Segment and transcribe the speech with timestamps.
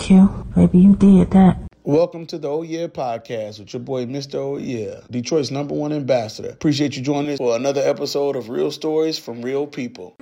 [0.00, 0.46] Thank you.
[0.56, 1.58] Baby, you did that.
[1.84, 4.36] Welcome to the Oh Yeah podcast with your boy Mr.
[4.36, 6.48] Oh Yeah, Detroit's number one ambassador.
[6.48, 10.16] Appreciate you joining us for another episode of Real Stories from Real People.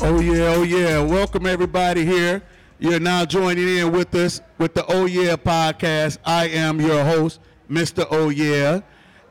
[0.00, 1.00] Oh yeah, oh yeah.
[1.00, 2.42] Welcome everybody here.
[2.82, 6.18] You're now joining in with us with the Oh Yeah podcast.
[6.24, 7.38] I am your host,
[7.70, 8.04] Mr.
[8.10, 8.80] Oh Yeah.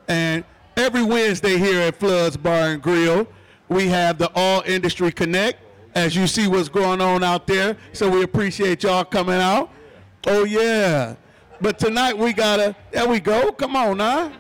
[0.07, 0.45] And
[0.77, 3.27] every Wednesday here at Floods Bar and Grill,
[3.67, 5.59] we have the All Industry Connect.
[5.95, 7.75] As you see what's going on out there.
[7.91, 9.69] So we appreciate y'all coming out.
[10.27, 11.15] Oh yeah.
[11.59, 13.51] But tonight we gotta there we go.
[13.51, 14.31] Come on now.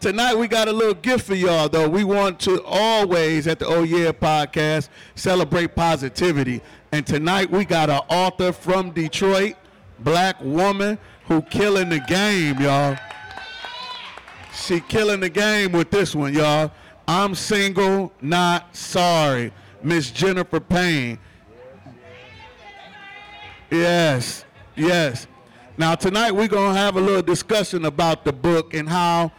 [0.00, 1.88] Tonight we got a little gift for y'all though.
[1.88, 6.62] We want to always at the Oh Yeah podcast celebrate positivity.
[6.90, 9.56] And tonight we got an author from Detroit,
[9.98, 12.96] black woman who killing the game, y'all.
[14.54, 16.72] She killing the game with this one, y'all.
[17.06, 19.52] I'm single, not sorry.
[19.82, 21.18] Miss Jennifer Payne.
[23.70, 25.26] Yes, yes.
[25.76, 29.30] Now tonight we're gonna have a little discussion about the book and how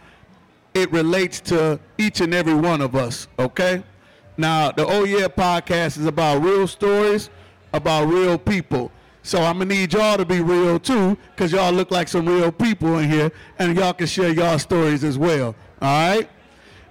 [0.72, 3.82] it relates to each and every one of us, okay?
[4.40, 7.28] Now, the Oh Yeah podcast is about real stories,
[7.74, 8.90] about real people.
[9.22, 12.50] So I'm gonna need y'all to be real too, because y'all look like some real
[12.50, 15.54] people in here, and y'all can share y'all stories as well.
[15.82, 16.30] All right?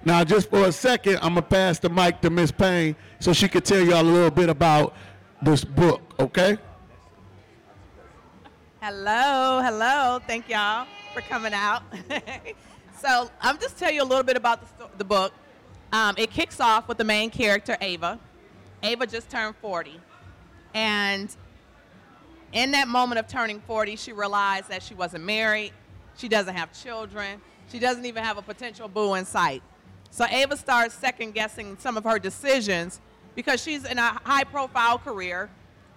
[0.04, 3.48] Now, just for a second, I'm gonna pass the mic to Miss Payne so she
[3.48, 4.94] could tell y'all a little bit about
[5.42, 6.56] this book, okay?
[8.80, 10.20] Hello, hello.
[10.24, 11.82] Thank y'all for coming out.
[13.02, 15.32] so I'm just tell you a little bit about the, the book.
[15.92, 18.18] Um, it kicks off with the main character, Ava.
[18.82, 20.00] Ava just turned 40.
[20.74, 21.34] And
[22.52, 25.72] in that moment of turning 40, she realized that she wasn't married.
[26.16, 27.40] She doesn't have children.
[27.70, 29.62] She doesn't even have a potential boo in sight.
[30.10, 33.00] So Ava starts second guessing some of her decisions
[33.34, 35.48] because she's in a high profile career.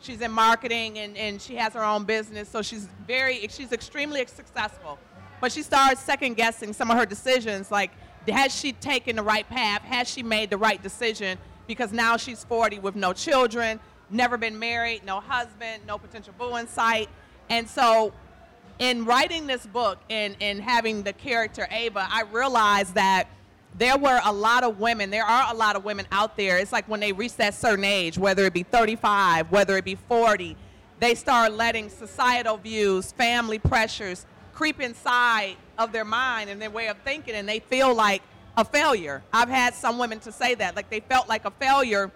[0.01, 4.23] She's in marketing and, and she has her own business, so she's very she's extremely
[4.27, 4.99] successful.
[5.39, 7.91] But she starts second guessing some of her decisions, like
[8.27, 9.81] has she taken the right path?
[9.81, 11.37] Has she made the right decision?
[11.67, 13.79] Because now she's 40 with no children,
[14.09, 17.09] never been married, no husband, no potential boo in sight.
[17.49, 18.13] And so
[18.79, 23.27] in writing this book and, and having the character Ava, I realized that
[23.75, 26.59] there were a lot of women, there are a lot of women out there.
[26.59, 29.95] It's like when they reach that certain age, whether it be 35, whether it be
[29.95, 30.55] 40,
[30.99, 36.87] they start letting societal views, family pressures creep inside of their mind and their way
[36.87, 38.21] of thinking, and they feel like
[38.55, 39.23] a failure.
[39.33, 42.11] I've had some women to say that, like they felt like a failure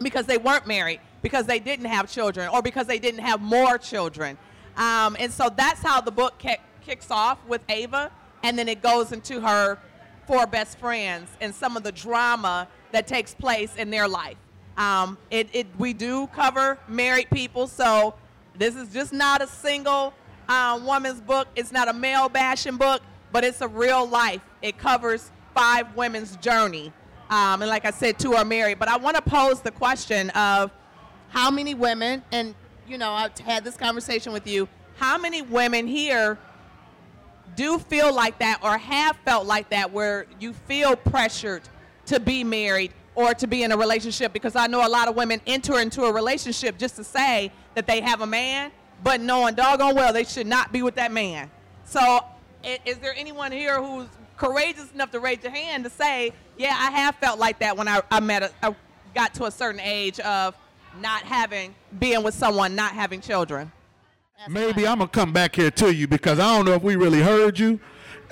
[0.00, 3.78] because they weren't married, because they didn't have children, or because they didn't have more
[3.78, 4.36] children.
[4.76, 8.10] Um, and so that's how the book kick, kicks off with Ava,
[8.42, 9.78] and then it goes into her
[10.26, 14.36] four best friends and some of the drama that takes place in their life.
[14.76, 18.14] Um, it, it, we do cover married people, so
[18.56, 20.14] this is just not a single
[20.48, 21.48] uh, woman's book.
[21.56, 24.40] It's not a male bashing book, but it's a real life.
[24.60, 26.92] It covers five women's journey.
[27.30, 28.78] Um, and like I said, two are married.
[28.78, 30.70] But I want to pose the question of
[31.28, 32.54] how many women, and
[32.86, 36.38] you know, I've had this conversation with you, how many women here
[37.56, 41.62] do feel like that or have felt like that where you feel pressured
[42.06, 45.16] to be married or to be in a relationship because I know a lot of
[45.16, 49.54] women enter into a relationship just to say that they have a man, but knowing
[49.54, 51.50] doggone well they should not be with that man.
[51.84, 52.20] So,
[52.64, 56.90] is there anyone here who's courageous enough to raise your hand to say, yeah, I
[56.90, 58.74] have felt like that when I, I met, a, I
[59.14, 60.56] got to a certain age of
[61.00, 63.70] not having, being with someone, not having children?
[64.48, 67.20] Maybe I'm gonna come back here to you because I don't know if we really
[67.20, 67.78] heard you,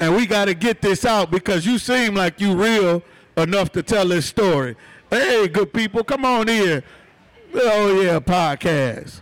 [0.01, 3.03] and we got to get this out because you seem like you real
[3.37, 4.75] enough to tell this story.
[5.09, 6.83] Hey, good people, come on here.
[7.55, 9.21] Oh yeah, podcast.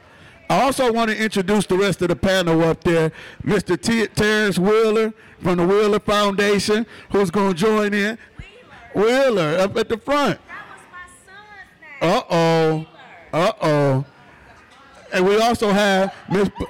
[0.51, 3.13] I also want to introduce the rest of the panel up there,
[3.45, 3.81] Mr.
[3.81, 5.13] T- Tarence Wheeler
[5.43, 8.19] from the Wheeler Foundation, who's gonna join in.
[8.95, 10.41] Wheeler up at the front.
[10.49, 11.07] That was my
[12.11, 12.13] son's name.
[12.13, 12.87] Uh oh.
[13.33, 14.05] Uh oh.
[15.13, 16.49] And we also have Miss.
[16.49, 16.67] P-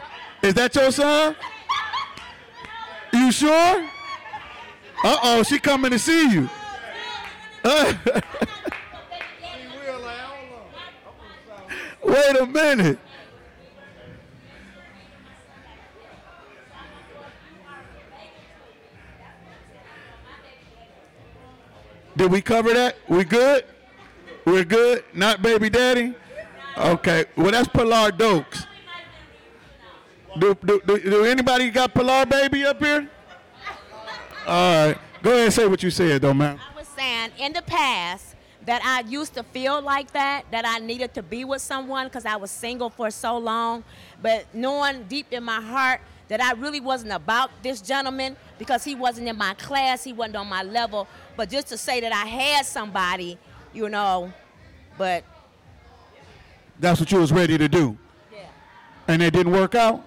[0.49, 1.37] Is that your son?
[3.13, 3.51] You sure?
[5.05, 6.49] Uh oh, she coming to see you.
[12.05, 12.99] Wait a minute.
[22.19, 22.97] Did we cover that?
[23.09, 23.65] We good?
[24.45, 25.05] We're good?
[25.15, 26.15] Not baby daddy?
[26.77, 27.27] Okay.
[27.37, 28.67] Well, that's Pilar Doakes.
[30.37, 33.09] Do, do, do, do anybody got Pilar baby up here?
[34.49, 34.99] All right.
[35.23, 36.59] Go ahead and say what you said, though, man.
[36.59, 38.35] I was saying in the past
[38.67, 42.27] that I used to feel like that, that I needed to be with someone because
[42.27, 43.85] I was single for so long.
[44.21, 48.95] But knowing deep in my heart that I really wasn't about this gentleman because he
[48.95, 51.09] wasn't in my class, he wasn't on my level.
[51.37, 53.39] But just to say that I had somebody,
[53.73, 54.33] you know,
[54.97, 55.25] but
[56.81, 57.97] That's what you was ready to do.
[58.33, 58.41] yeah.
[59.09, 60.05] And it didn't work out?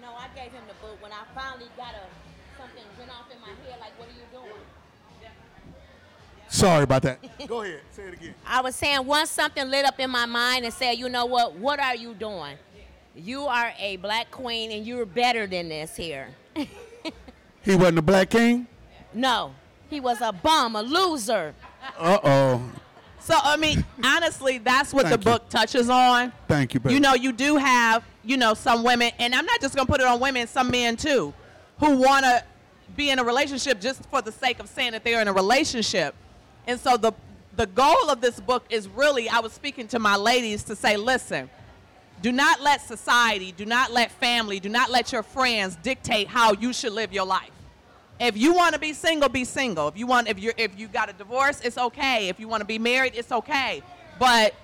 [0.00, 3.40] No, I gave him the book when I finally got a something went off in
[3.40, 4.60] my head like, what are you doing?
[6.48, 7.18] Sorry about that.
[7.48, 7.80] Go ahead.
[7.90, 8.34] Say it again.
[8.46, 11.54] I was saying once something lit up in my mind and said, you know what,
[11.56, 12.56] what are you doing?
[13.16, 16.28] You are a black queen and you're better than this here.
[17.62, 18.66] He wasn't a black king?
[19.14, 19.54] No,
[19.88, 21.54] he was a bum, a loser.
[21.98, 22.70] Uh-oh.
[23.18, 25.34] So I mean, honestly, that's what Thank the you.
[25.34, 26.32] book touches on.
[26.46, 26.94] Thank you, baby.
[26.94, 30.00] You know, you do have, you know, some women, and I'm not just gonna put
[30.00, 31.32] it on women, some men too,
[31.80, 32.44] who wanna
[32.96, 36.14] be in a relationship just for the sake of saying that they're in a relationship.
[36.66, 37.12] And so the
[37.56, 40.98] the goal of this book is really, I was speaking to my ladies to say,
[40.98, 41.48] listen,
[42.22, 46.52] do not let society, do not let family, do not let your friends dictate how
[46.52, 47.50] you should live your life.
[48.18, 49.88] If you want to be single, be single.
[49.88, 52.28] If you want, if you if you got a divorce, it's okay.
[52.28, 53.82] If you want to be married, it's okay.
[54.18, 54.54] But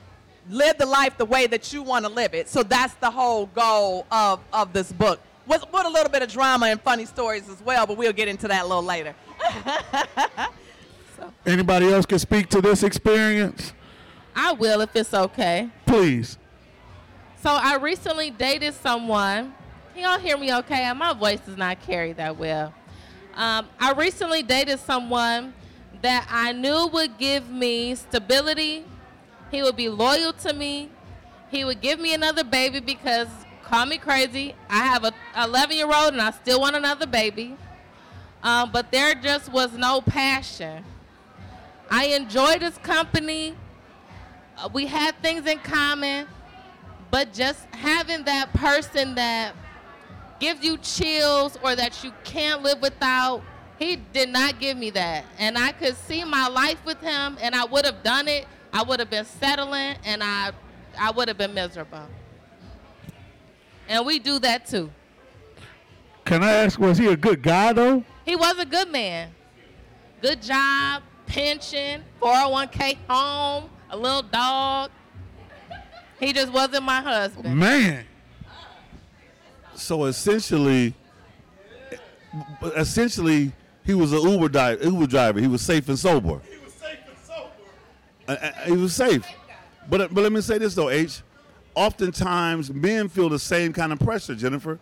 [0.48, 2.48] live the life the way that you want to live it.
[2.48, 5.20] So that's the whole goal of of this book.
[5.46, 8.28] With, with a little bit of drama and funny stories as well, but we'll get
[8.28, 9.14] into that a little later.
[11.46, 13.72] Anybody else can speak to this experience?
[14.36, 15.68] I will if it's okay.
[15.84, 16.38] Please.
[17.42, 19.52] So I recently dated someone.
[19.92, 20.92] Can y'all hear me okay?
[20.92, 22.72] My voice does not carry that well.
[23.34, 25.52] Um, I recently dated someone
[26.02, 28.84] that I knew would give me stability.
[29.50, 30.88] He would be loyal to me.
[31.50, 33.26] He would give me another baby because,
[33.64, 37.56] call me crazy, I have a 11 year old and I still want another baby.
[38.44, 40.84] Um, but there just was no passion.
[41.90, 43.56] I enjoyed his company.
[44.56, 46.28] Uh, we had things in common,
[47.12, 49.52] but just having that person that
[50.40, 53.42] gives you chills or that you can't live without,
[53.78, 55.26] he did not give me that.
[55.38, 58.46] And I could see my life with him, and I would have done it.
[58.72, 60.52] I would have been settling, and I,
[60.98, 62.08] I would have been miserable.
[63.90, 64.90] And we do that too.
[66.24, 68.02] Can I ask, was he a good guy, though?
[68.24, 69.34] He was a good man.
[70.22, 74.90] Good job, pension, 401k home, a little dog.
[76.22, 77.56] He just wasn't my husband.
[77.56, 78.04] Man.
[79.74, 80.94] So essentially,
[82.76, 83.50] essentially,
[83.84, 85.40] he was an Uber, di- Uber driver.
[85.40, 86.40] He was safe and sober.
[86.48, 87.50] He was safe and sober.
[88.28, 89.26] Uh, uh, he was safe.
[89.90, 91.22] But uh, but let me say this though, H.
[91.74, 94.36] Oftentimes, men feel the same kind of pressure.
[94.36, 94.78] Jennifer,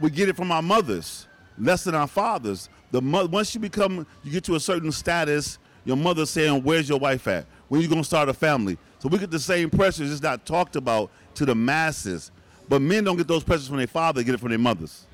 [0.00, 1.26] we get it from our mothers,
[1.56, 2.68] less than our fathers.
[2.90, 5.58] The mo- once you become, you get to a certain status.
[5.86, 7.46] Your mother saying, "Where's your wife at?
[7.68, 10.76] When you gonna start a family?" So we get the same pressures, just not talked
[10.76, 12.30] about to the masses.
[12.68, 15.06] But men don't get those pressures from their father; they get it from their mothers.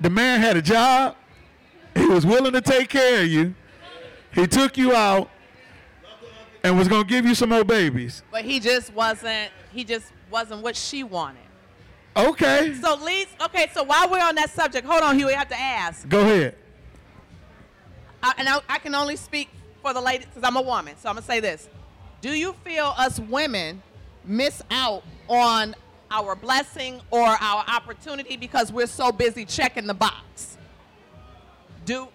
[0.00, 1.16] The man had a job.
[1.94, 3.54] He was willing to take care of you.
[4.32, 5.28] He took you out
[6.62, 8.22] and was going to give you some more babies.
[8.30, 9.50] But he just wasn't.
[9.72, 11.42] He just wasn't what she wanted.
[12.16, 12.74] Okay.
[12.80, 13.30] So leads.
[13.42, 13.68] Okay.
[13.74, 15.34] So while we're on that subject, hold on, Huey.
[15.34, 16.08] I have to ask.
[16.08, 16.54] Go ahead.
[18.22, 19.48] I, and I, I can only speak
[19.82, 20.94] for the ladies because I'm a woman.
[20.98, 21.68] So I'm gonna say this:
[22.20, 23.82] Do you feel us women
[24.24, 25.74] miss out on
[26.10, 30.56] our blessing or our opportunity because we're so busy checking the box?
[31.84, 32.08] Do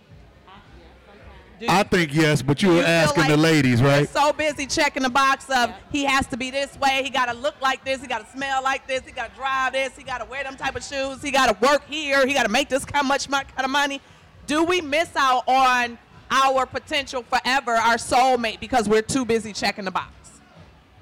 [1.59, 4.09] do I think yes, but you were feel asking like the ladies, right?
[4.09, 7.33] so busy checking the box of he has to be this way, he got to
[7.33, 10.03] look like this, he got to smell like this, he got to drive this, he
[10.03, 12.51] got to wear them type of shoes, he got to work here, he got to
[12.51, 14.01] make this kind of much kind of money.
[14.45, 15.97] Do we miss out on
[16.33, 20.11] our potential forever, our soulmate, because we're too busy checking the box?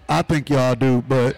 [0.09, 1.38] I think y'all do, but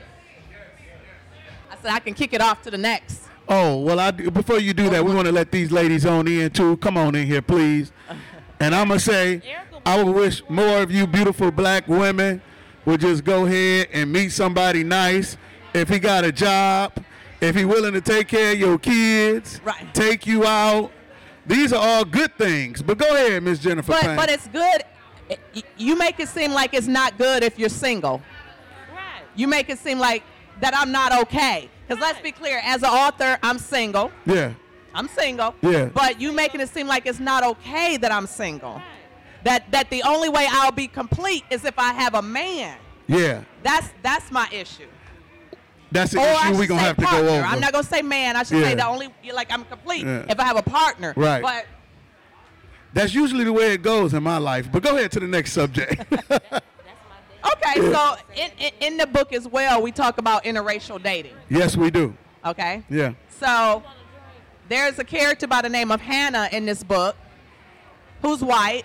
[1.72, 3.22] I said I can kick it off to the next.
[3.48, 4.00] oh well.
[4.00, 6.78] I do- before you do that, we want to let these ladies on in too.
[6.78, 7.92] Come on in here, please.
[8.60, 9.42] And I'm gonna say,
[9.86, 12.42] I would wish more of you beautiful black women
[12.86, 15.36] would just go ahead and meet somebody nice.
[15.74, 16.94] If he got a job,
[17.42, 19.94] if he willing to take care of your kids, Right.
[19.94, 20.92] take you out.
[21.46, 22.82] These are all good things.
[22.82, 23.92] But go ahead, Miss Jennifer.
[23.92, 24.16] But Payne.
[24.16, 24.84] but it's good.
[25.78, 28.22] You make it seem like it's not good if you're single.
[28.94, 29.24] Right.
[29.36, 30.24] You make it seem like
[30.62, 31.70] that I'm not okay.
[31.88, 34.12] Because let's be clear, as an author, I'm single.
[34.26, 34.54] yeah.
[34.96, 35.56] I'm single.
[35.64, 35.86] Yeah.
[35.86, 38.76] But you making it seem like it's not okay that I'm single.
[38.76, 38.84] Right.
[39.44, 42.78] That that the only way I'll be complete is if I have a man.
[43.08, 43.44] Yeah.
[43.64, 44.86] That's that's my issue.
[45.94, 47.30] That's the or issue we should gonna have to go partner.
[47.30, 47.44] over.
[47.46, 48.36] I'm not gonna say man.
[48.36, 48.70] I should Yeah.
[48.70, 50.26] say the only like I'm complete Yeah.
[50.28, 51.14] if I have a partner.
[51.16, 51.42] Right.
[51.42, 51.66] But
[52.94, 54.70] That's usually the way it goes in my life.
[54.72, 56.02] But go ahead to the next subject.
[56.12, 61.34] okay, so in, in in the book as well, we talk about interracial dating.
[61.50, 62.16] yes, we do.
[62.46, 62.84] Okay.
[62.90, 63.14] Yeah.
[63.40, 63.84] So
[64.70, 67.16] there's a character by the name of Hannah in this book
[68.22, 68.84] who's white,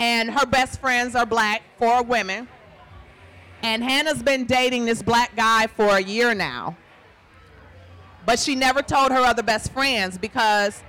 [0.00, 2.48] and her best friends are black, four women.
[3.62, 6.76] And Hannah's been dating this black guy for a year now.
[8.26, 10.82] But she never told her other best friends because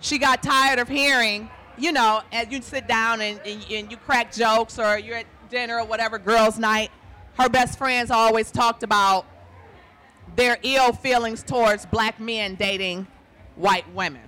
[0.00, 3.96] she got tired of hearing, you know, as you sit down and, and, and you
[3.96, 6.90] crack jokes or you're at dinner or whatever, girls' night,
[7.38, 9.26] her best friends always talked about
[10.36, 13.06] their ill feelings towards black men dating
[13.56, 14.22] white women.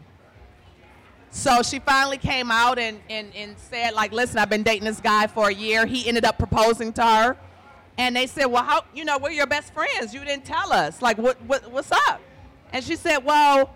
[1.30, 5.00] So she finally came out and, and, and said, like, listen, I've been dating this
[5.00, 5.86] guy for a year.
[5.86, 7.36] He ended up proposing to her.
[8.02, 10.12] And they said, well, how, you know, we're your best friends.
[10.12, 11.00] You didn't tell us.
[11.00, 12.20] Like, what, what, what's up?
[12.72, 13.72] And she said, well,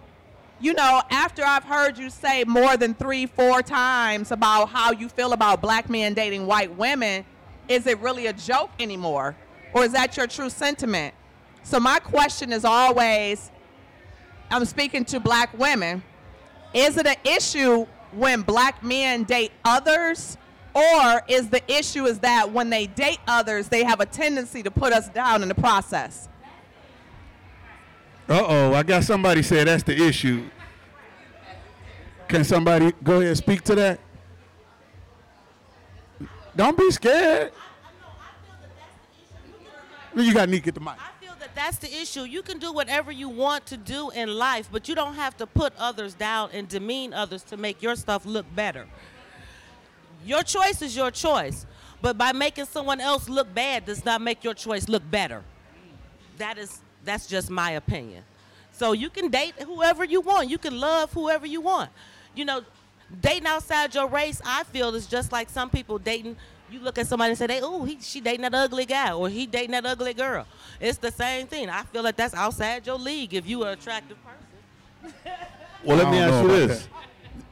[0.58, 5.08] you know, after I've heard you say more than three, four times about how you
[5.08, 7.24] feel about black men dating white women,
[7.68, 9.36] is it really a joke anymore?
[9.72, 11.14] Or is that your true sentiment?
[11.62, 13.52] So my question is always,
[14.50, 16.02] I'm speaking to black women,
[16.74, 20.36] is it an issue when black men date others?
[20.76, 24.70] Or is the issue is that when they date others, they have a tendency to
[24.70, 26.28] put us down in the process?
[28.28, 30.44] Uh oh, I got somebody say that's the issue.
[32.28, 34.00] Can somebody go ahead and speak to that?
[36.54, 37.52] Don't be scared.
[40.14, 40.94] You got Nick at the mic.
[40.98, 42.22] I feel that that's the issue.
[42.22, 45.46] You can do whatever you want to do in life, but you don't have to
[45.46, 48.86] put others down and demean others to make your stuff look better.
[50.26, 51.64] Your choice is your choice,
[52.02, 55.42] but by making someone else look bad does not make your choice look better.
[56.38, 58.24] That is that's just my opinion.
[58.72, 60.50] So you can date whoever you want.
[60.50, 61.90] You can love whoever you want.
[62.34, 62.62] You know,
[63.22, 66.36] dating outside your race, I feel is just like some people dating.
[66.68, 69.28] You look at somebody and say, "They, oh, he, she dating that ugly guy, or
[69.28, 70.44] he dating that ugly girl."
[70.80, 71.70] It's the same thing.
[71.70, 75.22] I feel like that's outside your league if you are an attractive person.
[75.84, 76.88] Well, let me ask you this: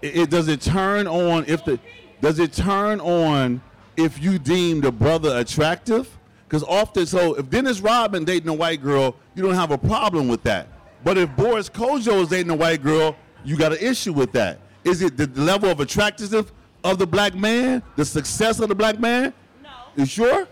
[0.03, 1.79] it, it- does it turn on if the
[2.25, 3.61] does it turn on
[3.99, 6.09] if you deem the brother attractive?
[6.49, 10.27] Because often, so if Dennis Rodman dating a white girl, you don't have a problem
[10.27, 10.69] with that.
[11.05, 13.15] But if Boris Kodjoe is dating a white girl,
[13.45, 14.59] you got an issue with that.
[14.85, 16.51] Is it the level of attractiveness
[16.83, 19.35] of the black man, the success of the black man?
[19.63, 19.69] No.
[19.97, 20.49] You sure?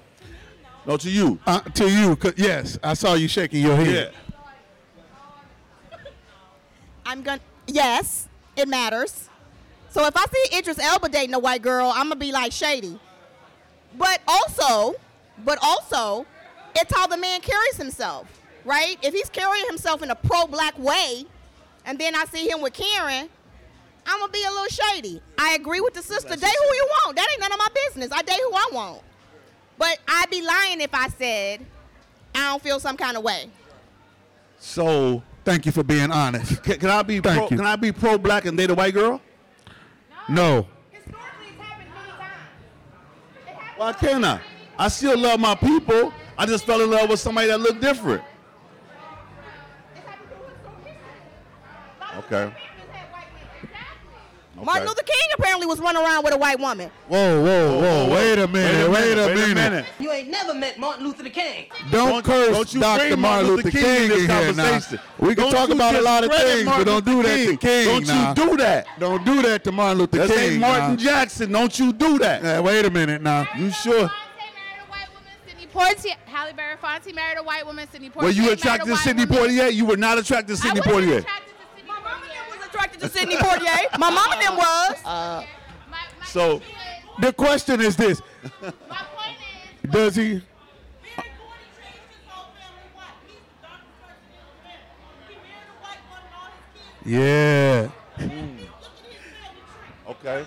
[0.87, 1.39] No, to you.
[1.47, 3.87] Uh, to you, 'cause- yes, I saw you shaking your head.
[3.87, 3.95] Yeah.
[3.95, 4.13] head.
[7.07, 7.41] I'm gonna.
[7.67, 9.31] Yes, it matters.
[9.93, 12.99] So if I see Idris Elba dating a white girl, I'm gonna be like shady.
[13.99, 14.95] But also,
[15.45, 16.25] but also,
[16.75, 18.27] it's how the man carries himself,
[18.65, 18.97] right?
[19.03, 21.27] If he's carrying himself in a pro-black way,
[21.85, 23.29] and then I see him with Karen,
[24.07, 25.21] I'm gonna be a little shady.
[25.37, 26.37] I agree with the sister.
[26.37, 27.17] Date who you want.
[27.17, 28.11] That ain't none of my business.
[28.13, 29.03] I date who I want.
[29.77, 31.67] But I'd be lying if I said
[32.35, 33.51] I don't feel some kind of way.
[34.59, 36.63] So Thank you for being honest.
[36.63, 37.57] can, can I be Thank pro, you.
[37.59, 39.21] can I be pro black and date a white girl?
[40.29, 40.67] No.
[40.91, 43.77] Historically, it's happened many times.
[43.77, 44.41] Why can't I?
[44.79, 46.13] I still love my people.
[46.39, 48.23] I just fell in love with somebody that looked different.
[52.19, 52.53] Okay.
[54.65, 56.91] Martin Luther King apparently was running around with a white woman.
[57.09, 58.15] Whoa, whoa, whoa!
[58.15, 58.91] Wait a minute!
[58.91, 59.55] Wait a Wait a minute!
[59.55, 59.85] minute.
[59.99, 61.67] You ain't never met Martin Luther King.
[61.91, 63.09] Don't, Don't- curse don't you Dr.
[63.09, 64.39] bring Martin Luther King, in in this here now.
[64.71, 65.01] conversation.
[65.19, 67.37] We can Don't talk about a lot of things, Martin but don't do Luther that
[67.37, 67.59] to King.
[67.59, 68.05] King.
[68.07, 68.87] Don't you do that.
[68.99, 70.51] Don't do that to Martin Luther That King.
[70.53, 70.97] ain't Martin now.
[70.97, 71.53] Jackson.
[71.53, 72.45] Don't you do that.
[72.59, 73.47] Uh, wait a minute now.
[73.59, 74.11] You sure?
[75.47, 77.87] Sidney Poitier, Harry Belafonte married a white woman.
[77.91, 79.27] Sidney Poitier Were you attracted to white Sidney.
[79.27, 79.73] Poitier?
[79.73, 81.19] You were not attracted to I Sidney Poitier.
[81.19, 82.51] attracted to Sidney My mama Poitier.
[82.51, 83.99] then was attracted to Sidney Poitier.
[83.99, 85.05] My mom and then was.
[85.05, 85.47] My-
[85.91, 86.65] my So- issue
[87.21, 88.23] The question is this:
[88.63, 89.37] my point
[89.85, 90.41] is, Does he?
[97.05, 97.89] Yeah.
[100.09, 100.45] Okay.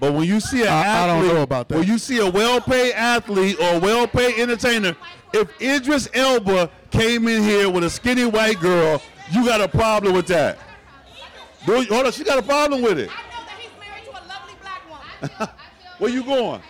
[0.00, 1.78] But when you see an I- I don't athlete, know about that.
[1.78, 4.96] When you see a well-paid athlete or a well-paid entertainer,
[5.34, 10.14] if Idris Elba came in here with a skinny white girl, you got a problem
[10.14, 10.58] with that.
[11.66, 13.10] Do hold on, she got a problem with it.
[13.10, 15.48] I know that he's married to a lovely black woman.
[15.98, 16.62] Where you going?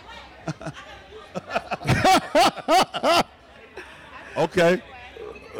[4.37, 4.81] okay.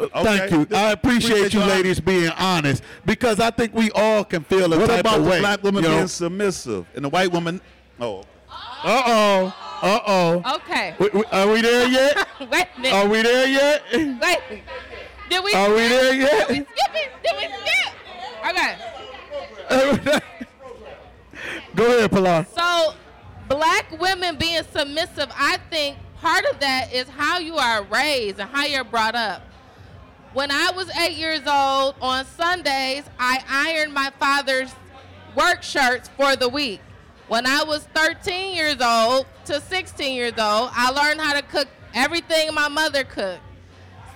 [0.08, 0.66] Thank you.
[0.76, 4.78] I appreciate, you your- ladies being honest because I think we all can feel a
[4.78, 5.40] What type about of the way.
[5.40, 5.96] black woman you know?
[5.96, 7.60] being submissive and the white woman?
[8.00, 9.54] Oh, Uh oh.
[9.82, 10.54] Uh oh.
[10.56, 10.94] Okay.
[11.32, 12.28] Are we there yet?
[12.50, 12.94] Wait a minute.
[12.94, 13.82] Are we there yet?
[13.92, 14.62] Wait.
[15.30, 15.52] Did we?
[15.54, 16.48] Are we there yet?
[16.48, 17.12] Did we skip it?
[17.22, 17.94] Did we skip?
[18.50, 20.20] Okay.
[21.74, 22.46] Go ahead, Pilar.
[22.54, 22.94] So,
[23.48, 28.50] black women being submissive, I think part of that is how you are raised and
[28.50, 29.42] how you're brought up.
[30.34, 34.74] When I was eight years old, on Sundays, I ironed my father's
[35.36, 36.80] work shirts for the week.
[37.28, 41.68] When I was 13 years old to 16 years old, I learned how to cook
[41.92, 43.42] everything my mother cooked.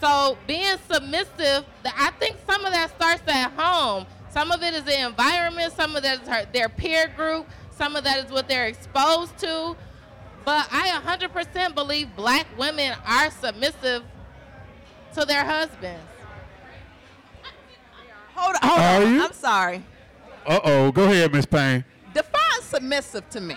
[0.00, 4.06] So being submissive, I think some of that starts at home.
[4.30, 7.94] Some of it is the environment, some of that is her, their peer group, some
[7.94, 9.76] of that is what they're exposed to.
[10.46, 14.02] But I 100% believe black women are submissive
[15.14, 16.02] to their husbands.
[18.34, 18.68] Hold on.
[18.68, 19.14] Hold Are on.
[19.14, 19.24] you?
[19.24, 19.82] I'm sorry.
[20.46, 20.92] Uh oh.
[20.92, 21.84] Go ahead, Miss Payne.
[22.12, 23.56] Define submissive to me.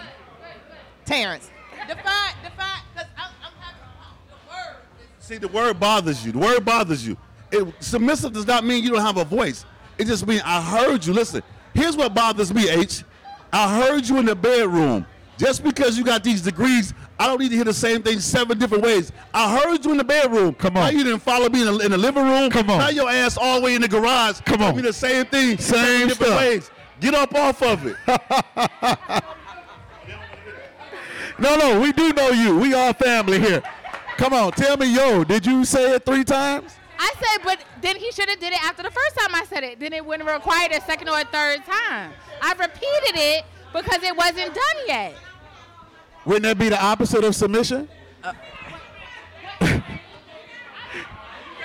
[1.05, 1.49] Tarence.
[1.87, 3.81] Define, define, because I'm, I'm having
[4.27, 4.77] the word.
[5.19, 6.31] see, the word bothers you.
[6.31, 7.17] The word bothers you.
[7.51, 9.65] It, submissive does not mean you don't have a voice.
[9.97, 11.13] It just means I heard you.
[11.13, 11.41] Listen,
[11.73, 13.03] here's what bothers me, H.
[13.51, 15.05] I heard you in the bedroom.
[15.37, 18.57] Just because you got these degrees, I don't need to hear the same thing seven
[18.57, 19.11] different ways.
[19.33, 20.53] I heard you in the bedroom.
[20.55, 20.83] Come on.
[20.85, 22.49] Now you didn't follow me in the, in the living room.
[22.49, 22.79] Come on.
[22.79, 24.39] Now your ass all the way in the garage.
[24.45, 24.75] Come Tell on.
[24.77, 25.57] me the same thing.
[25.57, 26.39] Same seven different stuff.
[26.39, 26.71] ways.
[27.01, 27.95] Get up off of it.
[31.37, 32.57] No, no, we do know you.
[32.57, 33.63] We all family here.
[34.17, 36.75] Come on, tell me, yo, did you say it three times?
[36.99, 39.63] I said, but then he should have did it after the first time I said
[39.63, 39.79] it.
[39.79, 42.11] Then it wouldn't require a second or a third time.
[42.41, 45.15] I repeated it because it wasn't done yet.
[46.29, 47.89] Wouldn't that be the opposite of submission?
[49.61, 49.81] Uh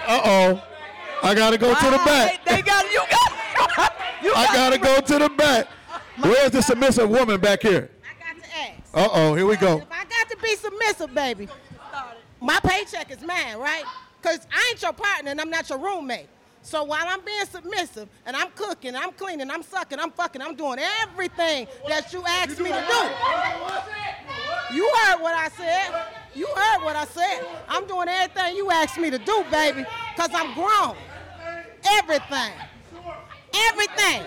[0.06, 0.64] oh.
[1.22, 2.42] I gotta go to the back.
[2.46, 3.02] They, they got you.
[3.10, 3.92] Got
[4.22, 4.32] you.
[4.34, 5.66] I gotta go to the back.
[6.18, 7.90] Where's the submissive woman back here?
[8.08, 8.80] I got to ask.
[8.94, 9.76] Uh oh, here we go.
[9.76, 11.46] If I got to be submissive, baby,
[12.40, 13.84] my paycheck is mine, right?
[14.22, 16.28] Because I ain't your partner and I'm not your roommate.
[16.62, 20.54] So while I'm being submissive and I'm cooking, I'm cleaning, I'm sucking, I'm fucking, I'm
[20.54, 23.10] doing everything that you asked me to do.
[24.72, 25.94] You heard what I said.
[26.34, 27.46] You heard what I said.
[27.68, 30.96] I'm doing everything you asked me to do, baby, because I'm grown.
[31.98, 32.52] Everything.
[33.54, 34.22] Everything.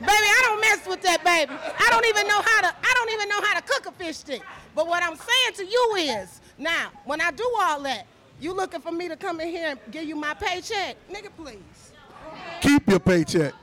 [0.00, 1.52] Baby, I don't mess with that, baby.
[1.52, 2.66] I don't even know how to.
[2.66, 4.42] I don't even know how to cook a fish stick.
[4.74, 8.06] But what I'm saying to you is, now when I do all that,
[8.40, 11.28] you looking for me to come in here and give you my paycheck, nigga?
[11.36, 11.92] Please.
[12.60, 13.54] Keep your paycheck.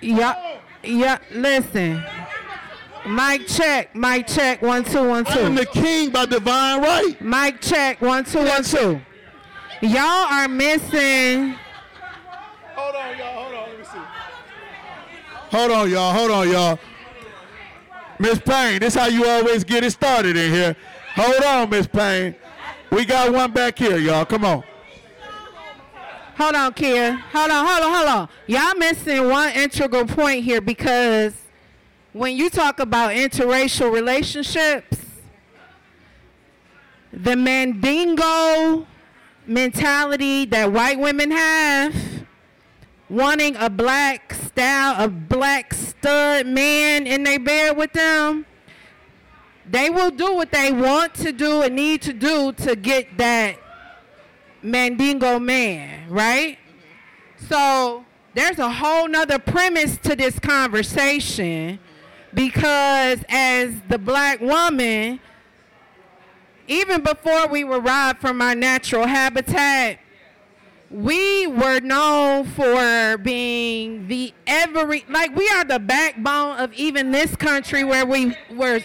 [0.00, 1.18] Yeah, yeah.
[1.30, 2.02] Listen,
[3.06, 4.62] mic check, mic check.
[4.62, 5.32] One two one two.
[5.32, 7.20] I am the king by divine right.
[7.20, 8.00] Mic check.
[8.00, 9.00] One two one two.
[9.82, 11.54] Y'all are missing.
[12.74, 13.42] Hold on, y'all.
[13.42, 13.68] Hold on.
[13.68, 13.98] Let me see.
[15.56, 16.12] Hold on, y'all.
[16.12, 16.78] Hold on, y'all.
[18.18, 20.76] Miss Payne, this how you always get it started in here.
[21.14, 22.34] Hold on, Miss Payne.
[22.90, 24.24] We got one back here, y'all.
[24.24, 24.64] Come on.
[26.36, 27.12] Hold on, Kia.
[27.32, 28.28] Hold on, hold on, hold on.
[28.46, 31.32] Y'all missing one integral point here because
[32.12, 34.98] when you talk about interracial relationships,
[37.10, 38.86] the mandingo
[39.46, 41.96] mentality that white women have,
[43.08, 48.44] wanting a black style, a black stud man in their bed with them,
[49.66, 53.56] they will do what they want to do and need to do to get that
[54.66, 56.58] Mandingo man, right?
[57.48, 61.78] So there's a whole nother premise to this conversation
[62.34, 65.20] because as the black woman,
[66.68, 70.00] even before we were robbed from our natural habitat,
[70.90, 77.34] we were known for being the every like we are the backbone of even this
[77.34, 78.80] country where we were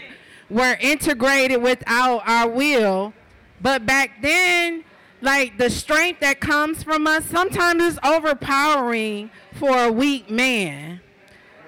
[0.49, 3.13] were integrated without our will.
[3.61, 4.83] But back then,
[5.21, 11.01] like the strength that comes from us sometimes is overpowering for a weak man.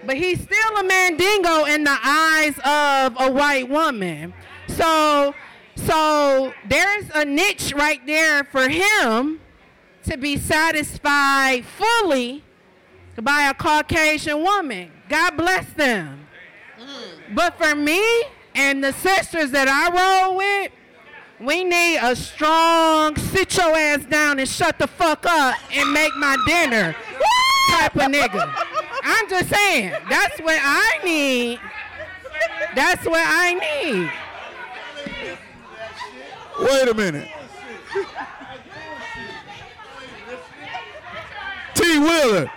[0.05, 4.33] But he's still a mandingo in the eyes of a white woman.
[4.67, 5.33] So
[5.75, 9.39] so there's a niche right there for him
[10.03, 12.43] to be satisfied fully
[13.21, 14.91] by a Caucasian woman.
[15.09, 16.27] God bless them.
[16.79, 17.35] Mm.
[17.35, 18.03] But for me
[18.55, 20.71] and the sisters that I roll with,
[21.39, 26.15] we need a strong sit your ass down and shut the fuck up and make
[26.15, 26.95] my dinner
[27.71, 28.53] type of nigga.
[29.03, 31.59] I'm just saying, that's what I need.
[32.75, 34.11] That's what I need.
[36.59, 37.29] Wait a minute.
[41.73, 41.99] T.
[41.99, 42.51] Wheeler.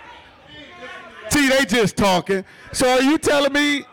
[1.29, 1.49] T.
[1.49, 2.45] They just talking.
[2.71, 3.83] So are you telling me?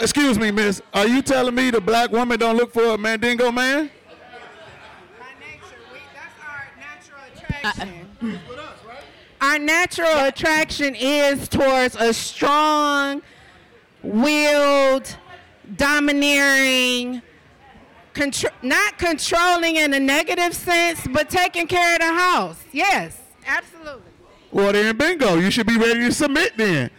[0.00, 0.80] Excuse me, Miss.
[0.94, 3.90] Are you telling me the black woman don't look for a mandingo man?
[9.40, 13.22] Our natural attraction is towards a strong,
[14.02, 15.16] willed,
[15.76, 17.22] domineering,
[18.14, 22.62] contr- not controlling in a negative sense, but taking care of the house.
[22.72, 24.12] Yes, absolutely.
[24.52, 25.36] Well, then bingo.
[25.36, 26.90] You should be ready to submit then.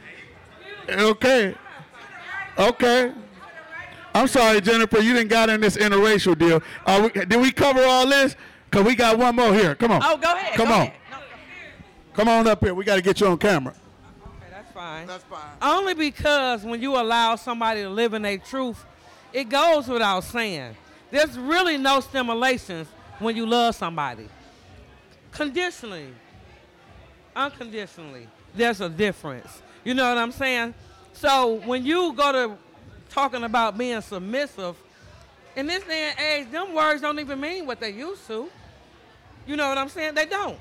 [0.89, 1.55] Okay.
[2.57, 3.13] Okay.
[4.15, 4.99] I'm sorry, Jennifer.
[4.99, 6.61] You didn't got in this interracial deal.
[6.85, 8.35] Uh, we, did we cover all this?
[8.73, 9.75] Cause we got one more here.
[9.75, 10.01] Come on.
[10.03, 10.55] Oh, go ahead.
[10.55, 10.81] Come go on.
[10.81, 10.93] ahead.
[12.13, 12.73] Come on up here.
[12.73, 13.75] We got to get you on camera.
[14.25, 15.05] Okay, that's fine.
[15.05, 15.51] That's fine.
[15.61, 18.83] Only because when you allow somebody to live in their truth,
[19.31, 20.75] it goes without saying.
[21.11, 22.87] There's really no stimulations
[23.19, 24.27] when you love somebody.
[25.29, 26.07] Conditionally,
[27.35, 29.61] unconditionally, there's a difference.
[29.83, 30.73] You know what I'm saying?
[31.13, 32.57] So when you go to
[33.11, 34.75] talking about being submissive,
[35.55, 38.49] in this day and age, them words don't even mean what they used to.
[39.45, 40.15] You know what I'm saying?
[40.15, 40.57] They don't.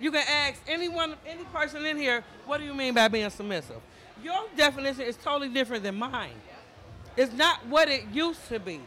[0.00, 3.80] You can ask anyone, any person in here, what do you mean by being submissive?
[4.22, 6.32] Your definition is totally different than mine.
[7.16, 8.80] It's not what it used to be.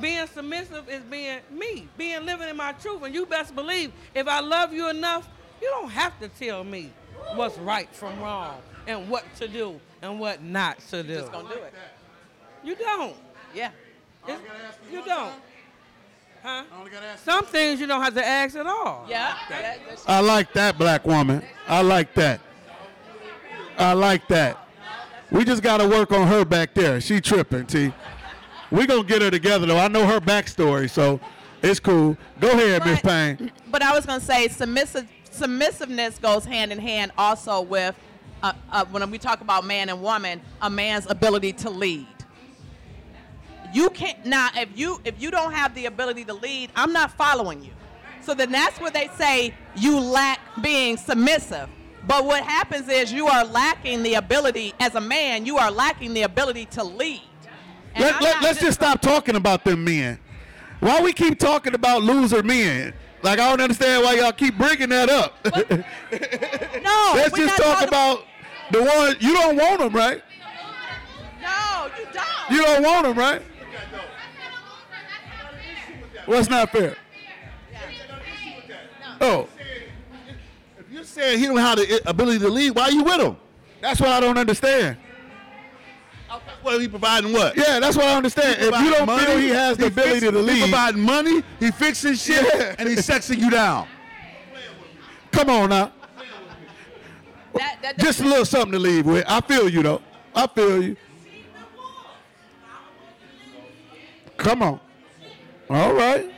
[0.00, 3.02] Being submissive is being me, being living in my truth.
[3.02, 5.26] And you best believe if I love you enough,
[5.62, 6.92] you don't have to tell me
[7.34, 11.14] what's right from wrong and what to do and what not to do.
[11.14, 11.72] just gonna do it.
[12.62, 13.16] You don't.
[13.54, 13.70] Yeah.
[14.28, 14.40] It's-
[14.92, 15.32] you don't.
[16.46, 16.62] Huh?
[17.24, 19.04] Some things you don't have to ask at all.
[19.08, 19.36] Yeah.
[20.06, 21.42] I like that black woman.
[21.66, 22.40] I like that.
[23.76, 24.56] I like that.
[25.32, 27.00] We just got to work on her back there.
[27.00, 27.92] She tripping, T.
[28.70, 29.78] We gonna get her together though.
[29.78, 31.18] I know her backstory, so
[31.62, 32.16] it's cool.
[32.40, 33.50] Go ahead, Miss Payne.
[33.68, 37.94] But I was going to say submissive submissiveness goes hand in hand also with
[38.42, 42.06] uh, uh, when we talk about man and woman, a man's ability to lead.
[43.72, 47.12] You can't now if you if you don't have the ability to lead, I'm not
[47.12, 47.72] following you.
[48.22, 51.68] So then that's where they say you lack being submissive.
[52.06, 56.14] But what happens is you are lacking the ability as a man, you are lacking
[56.14, 57.22] the ability to lead.
[57.94, 60.18] And let, let, let's just stop talking about them men.
[60.80, 62.94] Why we keep talking about loser men?
[63.22, 65.34] Like I don't understand why y'all keep bringing that up.
[66.82, 68.24] No, let's just talk about
[68.70, 70.22] the one you don't want them, right?
[71.42, 72.50] No, you don't.
[72.50, 73.42] You don't want them, right?
[76.26, 76.96] What's not fair?
[79.20, 79.48] Oh,
[80.78, 83.36] If you're saying he don't have the ability to lead, why are you with him?
[83.80, 84.96] that's what I don't understand.
[86.30, 87.56] Oh, what he providing what?
[87.56, 88.56] Yeah, that's what I understand.
[88.60, 91.70] If you don't feel he has the ability fix- to He lead, providing money, he
[91.70, 92.74] fixing shit, Yeah.
[92.78, 93.86] and he's sexing you down.
[95.30, 95.92] come on now.
[97.54, 99.24] That, that, Just a little something to leave with.
[99.28, 100.02] I feel you though.
[100.34, 100.96] I feel you.
[104.36, 104.80] Come on.
[105.68, 106.32] All right.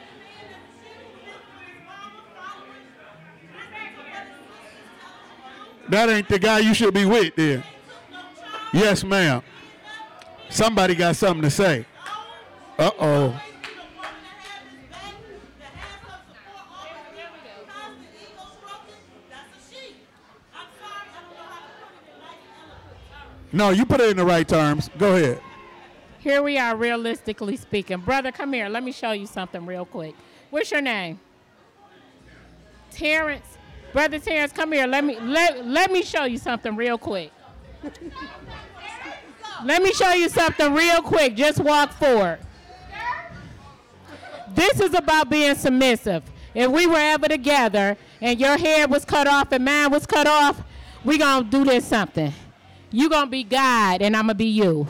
[5.90, 7.62] That ain't the guy you should be with then.
[8.72, 9.42] Yes, ma'am.
[10.50, 11.86] Somebody got something to say.
[12.78, 13.42] Uh oh.
[23.50, 24.90] No, you put it in the right terms.
[24.98, 25.40] Go ahead.
[26.18, 27.98] Here we are, realistically speaking.
[27.98, 28.68] Brother, come here.
[28.68, 30.14] Let me show you something real quick.
[30.50, 31.20] What's your name?
[32.90, 33.56] Tarence.
[33.92, 34.86] Brother Tarence, come here.
[34.86, 37.30] Let me let, let me show you something real quick.
[39.64, 41.36] let me show you something real quick.
[41.36, 42.40] Just walk forward.
[44.54, 46.24] This is about being submissive.
[46.54, 50.26] If we were ever together and your hair was cut off and mine was cut
[50.26, 50.60] off,
[51.04, 52.32] we gonna do this something.
[52.90, 54.86] You gonna be God and I'm gonna be you.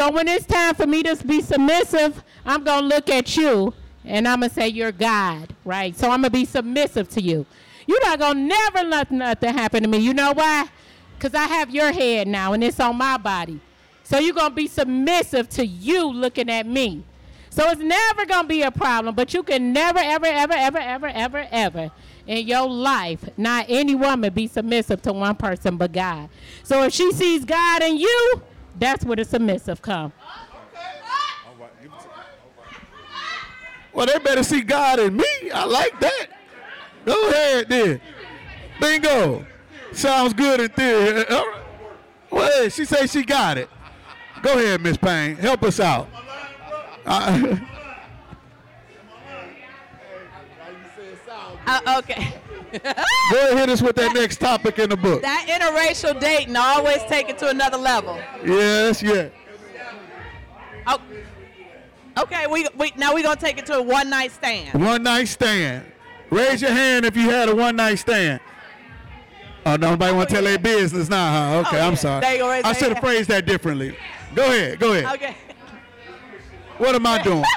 [0.00, 3.74] So when it's time for me to be submissive, I'm gonna look at you
[4.06, 5.94] and I'm gonna say you're God, right?
[5.94, 7.44] So I'm gonna be submissive to you.
[7.86, 9.98] You're not gonna never let nothing happen to me.
[9.98, 10.68] You know why?
[11.18, 13.60] Because I have your head now and it's on my body.
[14.02, 17.04] So you're gonna be submissive to you looking at me.
[17.50, 21.08] So it's never gonna be a problem, but you can never, ever, ever, ever, ever,
[21.08, 21.90] ever, ever
[22.26, 26.30] in your life, not any woman be submissive to one person but God.
[26.62, 28.42] So if she sees God in you,
[28.78, 30.12] that's where the submissive come.
[33.92, 35.50] Well, they better see God in me.
[35.52, 36.26] I like that.
[37.04, 38.00] Go ahead then.
[38.80, 39.44] Bingo.
[39.92, 41.26] Sounds good in theory.
[41.26, 41.62] All right.
[42.30, 43.68] Well, she say she got it.
[44.42, 45.36] Go ahead, Miss Payne.
[45.36, 46.08] Help us out.
[47.04, 47.56] Uh,
[51.66, 52.34] Uh, okay.
[52.72, 55.22] Go ahead, hit us with that next topic in the book.
[55.22, 58.18] That interracial dating always take it to another level.
[58.44, 59.28] Yes, yeah.
[60.86, 60.98] Oh,
[62.18, 64.82] okay, we, we now we're gonna take it to a one night stand.
[64.82, 65.84] One night stand.
[66.30, 68.40] Raise your hand if you had a one night stand.
[69.66, 71.56] Oh, nobody want to tell their business now, huh?
[71.56, 72.24] Oh, okay, Oh, I'm sorry.
[72.24, 73.96] I should have phrased that differently.
[74.34, 75.14] Go ahead, go ahead.
[75.16, 75.36] Okay.
[76.78, 77.44] What am I doing?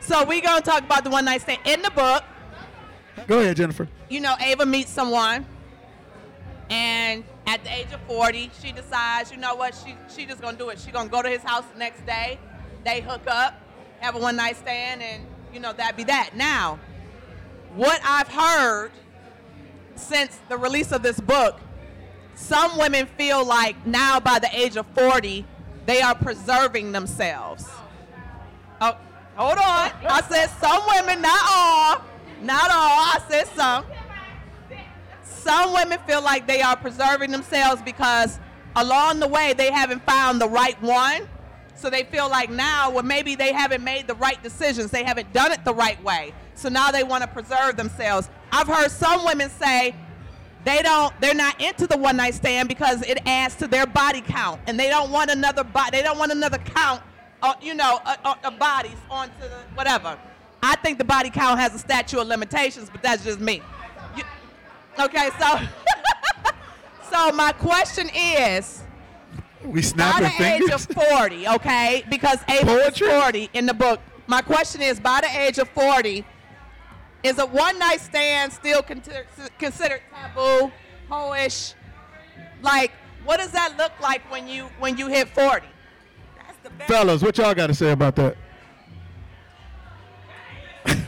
[0.00, 2.24] So we're gonna talk about the one night stand in the book.
[3.26, 3.88] Go ahead, Jennifer.
[4.08, 5.46] You know, Ava meets someone,
[6.70, 10.56] and at the age of 40, she decides, you know what, she she just gonna
[10.56, 10.78] do it.
[10.78, 12.38] She gonna go to his house the next day.
[12.84, 13.54] They hook up,
[14.00, 16.30] have a one night stand, and you know that be that.
[16.36, 16.78] Now,
[17.74, 18.92] what I've heard
[19.96, 21.60] since the release of this book,
[22.34, 25.44] some women feel like now by the age of 40,
[25.86, 27.66] they are preserving themselves.
[28.80, 28.96] Oh,
[29.36, 29.90] hold on.
[30.08, 31.87] I said some women, not all.
[32.48, 32.78] Not all.
[32.78, 33.84] I said some.
[35.22, 38.40] Some women feel like they are preserving themselves because
[38.74, 41.28] along the way they haven't found the right one.
[41.74, 44.90] So they feel like now, well, maybe they haven't made the right decisions.
[44.90, 46.32] They haven't done it the right way.
[46.54, 48.30] So now they want to preserve themselves.
[48.50, 49.94] I've heard some women say
[50.64, 54.22] they don't, they're not into the one night stand because it adds to their body
[54.22, 55.98] count, and they don't want another body.
[55.98, 57.02] They don't want another count,
[57.42, 60.18] uh, you know, uh, uh, uh, bodies onto the whatever.
[60.62, 63.62] I think the body count has a statute of limitations, but that's just me.
[64.16, 64.24] You-
[65.04, 65.58] okay, so,
[67.10, 68.82] so my question is
[69.64, 70.80] We by the age of
[71.18, 72.04] 40, okay?
[72.10, 74.00] Because Ava is 40 in the book.
[74.26, 76.24] My question is, by the age of 40,
[77.22, 79.26] is a one night stand still considered
[79.58, 80.70] considered taboo,
[81.10, 81.74] hoish?
[82.62, 82.92] Like,
[83.24, 85.66] what does that look like when you when you hit 40?
[86.86, 88.36] Fellas, what y'all got to say about that?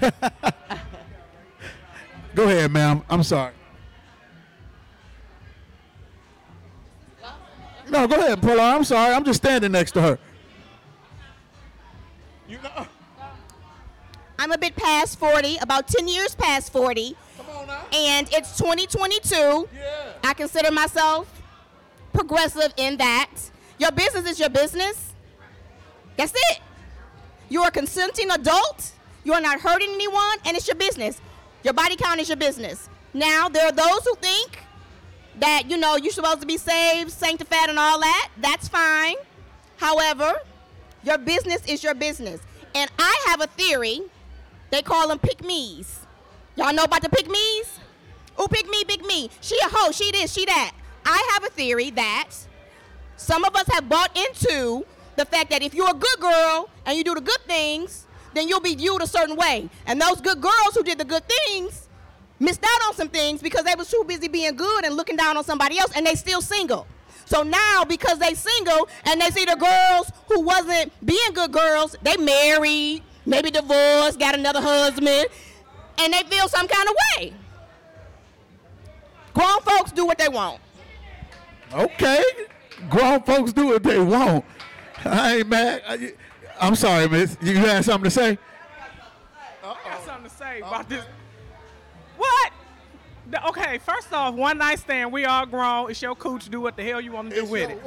[2.35, 3.03] Go ahead, ma'am.
[3.09, 3.55] I'm sorry.
[7.91, 8.77] No, go ahead, pull on.
[8.77, 9.13] I'm sorry.
[9.13, 10.19] I'm just standing next to her.
[12.49, 12.87] You know.
[14.39, 17.17] I'm a bit past 40, about 10 years past 40.
[17.93, 19.69] And it's 2022.
[20.23, 21.43] I consider myself
[22.13, 23.31] progressive in that.
[23.79, 25.13] Your business is your business.
[26.17, 26.61] That's it.
[27.49, 28.93] You're a consenting adult.
[29.25, 31.21] You're not hurting anyone, and it's your business.
[31.63, 32.89] Your body count is your business.
[33.13, 34.59] Now, there are those who think
[35.39, 38.31] that, you know, you're supposed to be saved, sanctified, and all that.
[38.39, 39.17] That's fine.
[39.77, 40.35] However,
[41.03, 42.41] your business is your business.
[42.75, 44.01] And I have a theory.
[44.71, 46.01] They call them pick me's.
[46.57, 47.79] Y'all know about the pick me's?
[48.41, 49.31] Ooh, pick me, pick me.
[49.41, 50.73] She a hoe, she this, she that.
[51.05, 52.29] I have a theory that
[53.17, 54.85] some of us have bought into
[55.17, 58.49] the fact that if you're a good girl and you do the good things, then
[58.49, 59.69] you'll be viewed a certain way.
[59.87, 61.89] And those good girls who did the good things
[62.39, 65.37] missed out on some things because they was too busy being good and looking down
[65.37, 66.87] on somebody else and they still single.
[67.27, 71.95] So now because they single and they see the girls who wasn't being good girls,
[72.03, 75.27] they married, maybe divorced, got another husband,
[75.99, 77.35] and they feel some kind of way.
[79.35, 80.61] Grown folks do what they want.
[81.73, 82.25] Okay.
[82.89, 84.45] Grown folks do what they want.
[85.05, 85.83] I ain't mad.
[85.87, 86.13] I-
[86.61, 87.37] I'm sorry, miss.
[87.41, 88.39] You had something to say?
[89.65, 91.05] I got something to say about this.
[92.17, 92.53] What?
[93.31, 95.13] The- okay, first off, one night stand.
[95.13, 95.91] We all grown.
[95.91, 96.49] It's your cooch.
[96.49, 97.81] Do what the hell you want to do with it.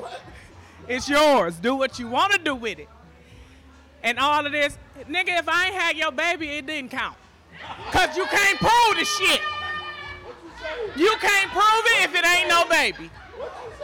[0.87, 1.55] It's yours.
[1.57, 2.89] Do what you want to do with it.
[4.01, 4.77] And all of this,
[5.09, 5.39] nigga.
[5.39, 7.15] If I ain't had your baby, it didn't count.
[7.91, 9.39] Cause you can't prove the shit.
[10.95, 13.09] You can't prove it if it ain't no baby.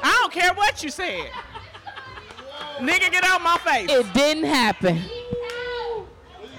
[0.04, 1.30] I don't care what you said.
[2.80, 3.90] Nigga, get out my face.
[3.90, 5.02] It didn't happen.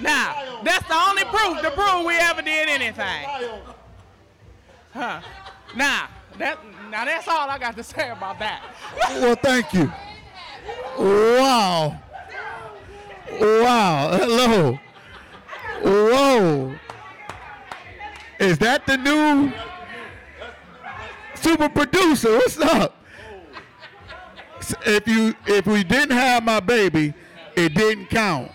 [0.01, 3.27] Now, that's the only proof the proof we ever did anything.
[4.93, 5.21] Huh.
[5.77, 6.59] Now, that
[6.91, 8.63] now that's all I got to say about that.
[9.11, 9.93] Well, thank you.
[10.99, 11.99] Wow.
[13.41, 14.11] Wow.
[14.13, 14.79] Hello.
[15.83, 16.75] Whoa.
[18.39, 19.53] Is that the new
[21.35, 22.33] super producer?
[22.37, 23.00] What's up?
[24.87, 27.15] If you if we didn't have my baby,
[27.57, 28.51] it didn't count.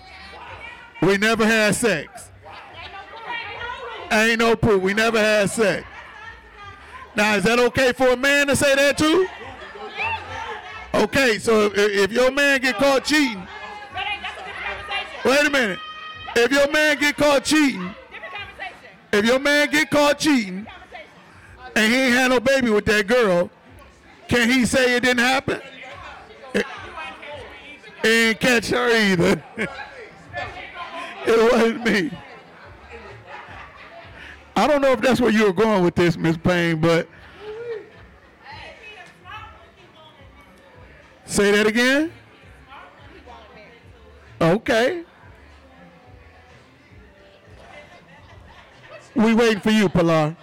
[1.02, 2.30] We never had sex.
[4.12, 4.82] Ain't no proof.
[4.82, 5.86] We never had sex.
[7.16, 9.28] Now, is that okay for a man to say that too?
[10.94, 13.46] Okay, so if, if your man get caught cheating,
[15.24, 15.80] wait a minute.
[16.36, 17.94] If your man get caught cheating,
[19.12, 20.68] if your man get caught cheating,
[21.76, 23.50] and he ain't had no baby with that girl,
[24.28, 25.62] can he say it didn't happen?
[28.04, 29.44] Ain't catch her either.
[29.58, 32.12] it wasn't me.
[34.56, 37.10] I don't know if that's where you were going with this, Miss Payne, but
[41.26, 42.12] say that again.
[44.40, 45.04] Okay.
[49.16, 50.36] We waiting for you, Pilar.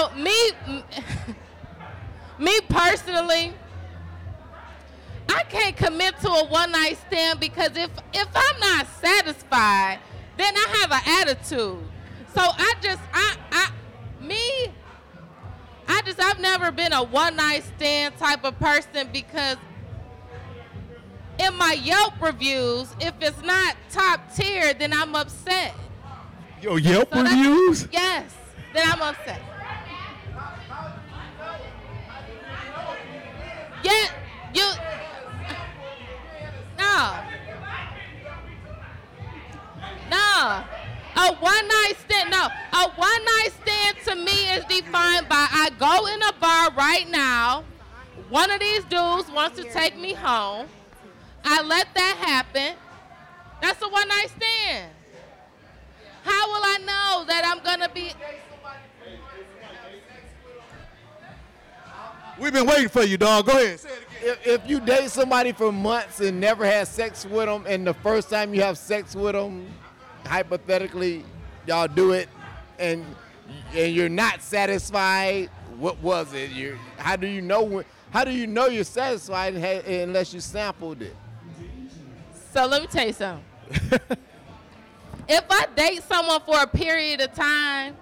[0.00, 0.52] So me,
[2.38, 3.52] me personally,
[5.28, 9.98] I can't commit to a one night stand because if if I'm not satisfied,
[10.38, 11.86] then I have an attitude.
[12.34, 13.70] So I just I I
[14.24, 14.72] me
[15.86, 19.58] I just I've never been a one night stand type of person because
[21.38, 25.74] in my Yelp reviews, if it's not top tier, then I'm upset.
[26.62, 27.86] Yo, Yelp So reviews?
[27.92, 28.34] Yes,
[28.72, 29.42] then I'm upset.
[33.82, 34.06] Yeah,
[34.54, 34.70] you.
[36.78, 37.16] No.
[40.10, 40.64] No.
[41.16, 42.30] A one night stand.
[42.30, 42.48] No.
[42.72, 47.08] A one night stand to me is defined by I go in a bar right
[47.10, 47.64] now.
[48.28, 50.66] One of these dudes wants to take me home.
[51.44, 52.76] I let that happen.
[53.62, 54.90] That's a one night stand.
[56.22, 58.12] How will I know that I'm gonna be?
[62.40, 63.46] We've been waiting for you, dog.
[63.46, 63.80] Go ahead.
[64.22, 67.92] If, if you date somebody for months and never had sex with them, and the
[67.92, 69.66] first time you have sex with them,
[70.24, 71.22] hypothetically,
[71.66, 72.30] y'all do it,
[72.78, 73.04] and
[73.74, 76.50] and you're not satisfied, what was it?
[76.50, 77.84] You how do you know when?
[78.10, 81.14] How do you know you're satisfied unless you sampled it?
[82.54, 83.44] So let me tell you something.
[85.28, 87.96] if I date someone for a period of time,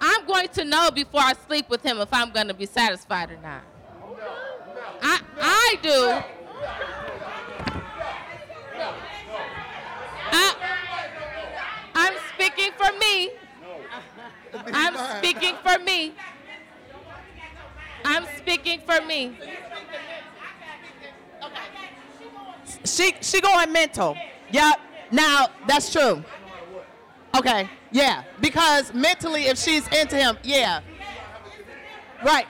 [0.00, 3.30] I'm going to know before I sleep with him if I'm going to be satisfied
[3.30, 3.62] or not.
[5.02, 6.22] I I do.
[10.30, 10.54] I,
[11.94, 13.30] I'm speaking for me.
[14.72, 16.14] I'm speaking for me.
[18.04, 19.36] I'm speaking for me.
[22.84, 24.16] She she going mental.
[24.50, 24.80] Yep.
[25.10, 26.24] Now that's true.
[27.36, 27.68] Okay.
[27.90, 28.24] Yeah.
[28.40, 30.80] Because mentally, if she's into him, yeah.
[32.24, 32.46] Right.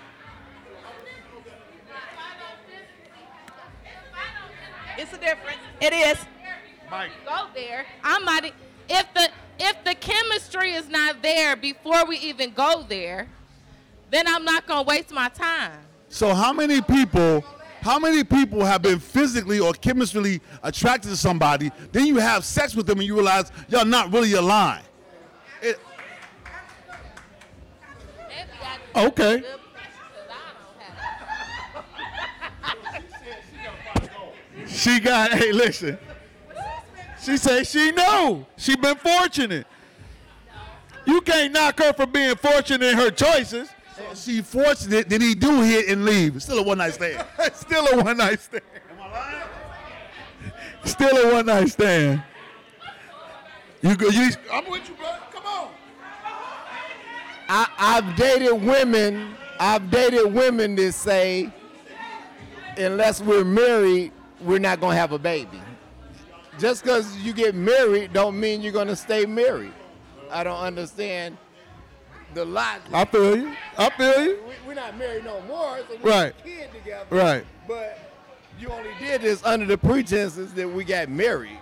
[4.96, 5.58] It's a difference.
[5.80, 6.18] It is.
[6.90, 7.10] Mike.
[7.26, 7.84] go there.
[8.02, 8.52] I might
[8.88, 9.28] if the
[9.60, 13.28] if the chemistry is not there before we even go there,
[14.10, 15.78] then I'm not gonna waste my time.
[16.08, 17.44] So how many people,
[17.82, 22.74] how many people have been physically or chemically attracted to somebody, then you have sex
[22.74, 24.84] with them and you realize y'all not really aligned?
[25.62, 25.78] It-
[28.94, 29.44] Okay.
[34.66, 35.98] She got, hey, listen.
[37.22, 38.46] She said she know.
[38.56, 39.66] She been fortunate.
[41.04, 43.68] You can't knock her for being fortunate in her choices.
[44.14, 46.42] She fortunate, then he do hit and leave.
[46.42, 47.24] Still a one night stand.
[47.54, 48.62] Still a one night stand.
[50.84, 52.22] Still a one night stand.
[53.82, 54.08] You go.
[54.08, 54.30] You.
[54.52, 55.08] I'm with you, bro.
[57.48, 59.34] I, I've dated women.
[59.58, 61.50] I've dated women that say,
[62.76, 65.60] unless we're married, we're not gonna have a baby.
[66.58, 69.72] Just because you get married, don't mean you're gonna stay married.
[70.30, 71.36] I don't understand
[72.34, 72.82] the logic.
[72.92, 73.52] I feel you.
[73.78, 74.38] I feel you.
[74.46, 76.34] We, we're not married no more, so we Right.
[76.34, 77.06] have a kid together.
[77.10, 77.44] Right.
[77.66, 77.98] But
[78.60, 81.58] you only did this under the pretenses that we got married.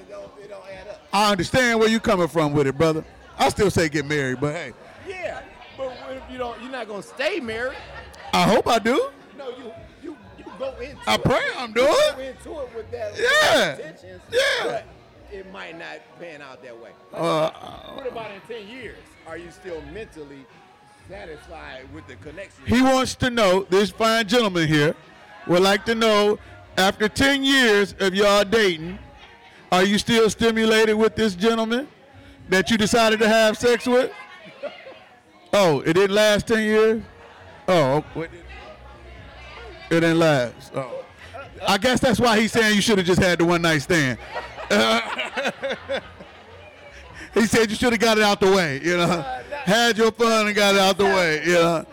[0.00, 1.00] It don't add up.
[1.12, 3.04] I understand where you're coming from with it, brother.
[3.38, 4.72] I still say get married, but hey,
[5.08, 5.42] Yeah,
[5.76, 6.60] but what if you don't?
[6.60, 7.78] You're not gonna stay married.
[8.32, 9.10] I hope I do.
[9.38, 10.98] No, you you you go into.
[11.06, 11.22] I it.
[11.24, 11.86] pray I'm doing.
[11.88, 13.12] You go into it with that.
[13.16, 13.70] Yeah.
[13.76, 14.82] Intentions, Yeah.
[15.30, 16.90] It might not pan out that way.
[17.12, 17.50] Uh,
[17.94, 18.98] what about in ten years?
[19.26, 20.44] Are you still mentally
[21.08, 22.64] satisfied with the connection?
[22.66, 24.94] He wants to know, this fine gentleman here
[25.46, 26.38] would like to know,
[26.76, 28.98] after 10 years of y'all dating,
[29.72, 31.88] are you still stimulated with this gentleman
[32.48, 34.12] that you decided to have sex with?
[35.56, 37.02] Oh, it didn't last 10 years?
[37.68, 38.30] Oh, oh it
[39.88, 40.72] didn't last.
[40.74, 41.04] Oh.
[41.66, 44.18] I guess that's why he's saying you should have just had the one night stand.
[47.34, 49.22] he said you should have got it out the way, you know.
[49.64, 51.86] Had your fun and got it out the way, you know.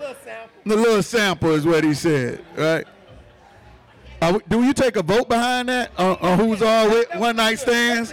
[0.65, 2.87] The little sample is what he said, right?
[4.23, 7.59] We- do you take a vote behind that on, on who's all with one night
[7.59, 8.11] stands?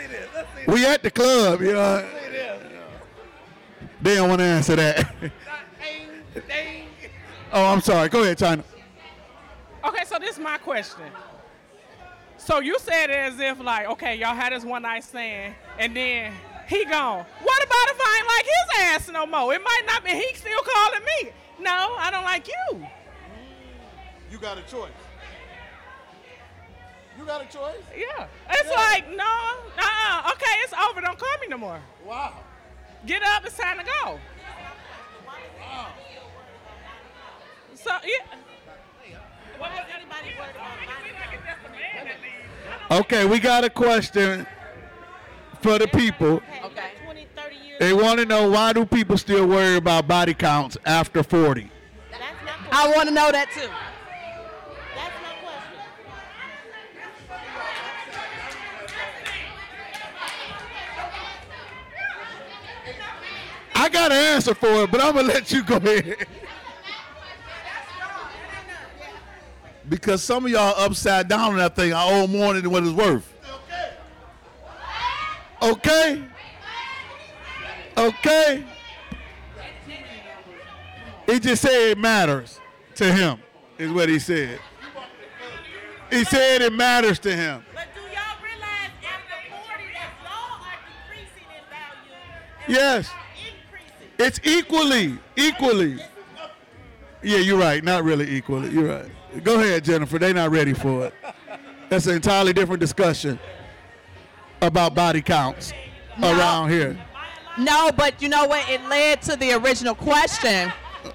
[0.66, 2.06] We at the club, you know.
[4.00, 5.12] They don't want to answer that.
[7.52, 8.08] oh, I'm sorry.
[8.08, 8.64] Go ahead, China.
[9.84, 11.04] Okay, so this is my question.
[12.36, 15.94] So you said it as if like, okay, y'all had this one night stand, and
[15.94, 16.32] then
[16.68, 17.24] he gone.
[17.42, 19.52] What about if I ain't like his ass no more?
[19.54, 20.10] It might not be.
[20.10, 21.30] He still calling me.
[21.60, 22.86] No, I don't like you.
[24.30, 24.90] You got a choice.
[27.18, 27.82] You got a choice.
[27.96, 28.26] Yeah.
[28.50, 28.76] It's Yeah.
[28.76, 31.00] like no, uh uh, okay, it's over.
[31.00, 31.80] Don't call me no more.
[32.06, 32.34] Wow.
[33.06, 33.44] Get up.
[33.46, 34.18] It's time to go.
[37.74, 38.36] So yeah.
[39.58, 40.78] What was anybody worried about?
[42.90, 44.46] Okay, we got a question
[45.60, 46.40] for the people.
[46.64, 46.90] Okay.
[47.78, 51.70] They want to know why do people still worry about body counts after 40?
[52.72, 53.68] I want to know that too.
[63.78, 66.26] I got an answer for it, but I'm gonna let you go ahead.
[69.88, 71.92] Because some of y'all upside down on that thing.
[71.92, 73.32] I owe more than what it's worth.
[75.62, 76.24] Okay.
[77.96, 78.64] Okay.
[81.26, 82.60] He just said it matters
[82.96, 83.38] to him,
[83.78, 84.58] is what he said.
[86.10, 87.64] He said it matters to him.
[92.66, 93.08] Yes.
[94.18, 95.98] It's equally, equally.
[97.22, 97.82] Yeah, you're right.
[97.82, 98.70] Not really equally.
[98.70, 99.44] You're right.
[99.44, 100.18] Go ahead, Jennifer.
[100.18, 101.14] They're not ready for it.
[101.88, 103.38] That's an entirely different discussion
[104.60, 105.72] about body counts
[106.22, 106.98] around here.
[107.58, 108.68] No, but you know what?
[108.68, 110.72] It led to the original question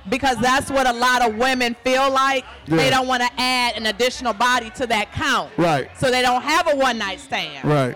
[0.09, 2.45] because that's what a lot of women feel like.
[2.67, 5.51] They don't want to add an additional body to that count.
[5.57, 5.89] Right.
[5.97, 7.65] So they don't have a one night stand.
[7.65, 7.95] Right.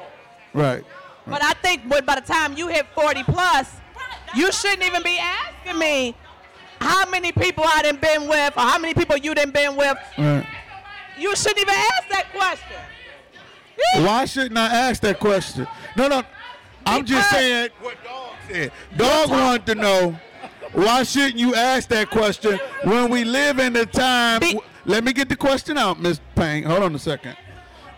[0.54, 0.84] Right.
[1.26, 3.70] But I think by the time you hit 40 plus,
[4.36, 6.16] you shouldn't even be asking me
[6.80, 9.98] how many people I done been with or how many people you done been with.
[10.18, 10.46] Right.
[11.18, 14.06] You shouldn't even ask that question.
[14.06, 15.68] Why shouldn't I ask that question?
[15.96, 16.24] No, no.
[16.86, 18.72] I'm just saying what Dog said.
[18.96, 20.20] Dog wanted to know
[20.74, 24.42] why shouldn't you ask that question when we live in the time.
[24.86, 26.64] let me get the question out, Miss Payne.
[26.64, 27.36] Hold on a second.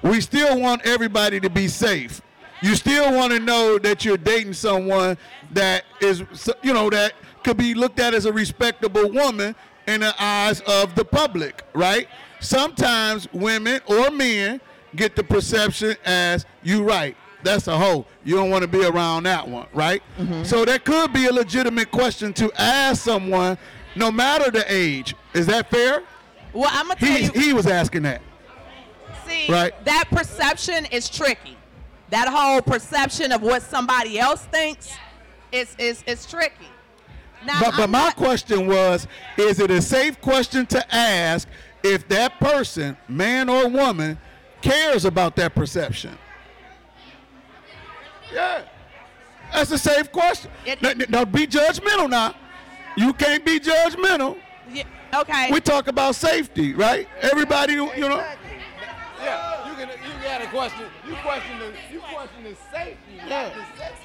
[0.01, 2.21] We still want everybody to be safe.
[2.61, 5.17] You still want to know that you're dating someone
[5.51, 6.23] that is,
[6.61, 9.55] you know, that could be looked at as a respectable woman
[9.87, 12.07] in the eyes of the public, right?
[12.41, 14.59] Sometimes women or men
[14.95, 17.15] get the perception as you right.
[17.43, 18.05] That's a hoe.
[18.25, 20.03] You don't want to be around that one, right?
[20.17, 20.43] Mm-hmm.
[20.43, 23.57] So that could be a legitimate question to ask someone,
[23.95, 25.15] no matter the age.
[25.33, 26.03] Is that fair?
[26.51, 27.31] Well, I'm gonna tell He, you.
[27.31, 28.21] he was asking that.
[29.27, 29.73] See, Right.
[29.85, 31.55] that perception is tricky.
[32.09, 34.91] That whole perception of what somebody else thinks
[35.51, 36.67] is is is tricky.
[37.45, 39.07] Now, But, but I'm my not- question was,
[39.37, 41.47] is it a safe question to ask
[41.83, 44.17] if that person, man or woman,
[44.61, 46.17] cares about that perception?
[48.33, 48.61] Yeah.
[49.53, 50.51] That's a safe question.
[50.81, 52.35] Now, now, be judgmental now.
[52.95, 54.37] You can't be judgmental.
[54.71, 54.83] Yeah,
[55.15, 55.49] okay.
[55.51, 57.07] We talk about safety, right?
[57.21, 58.23] Everybody, you know.
[59.21, 59.48] Yeah,
[60.29, 60.85] you can you got a question.
[61.07, 63.99] You question the you question the safety, not the sex.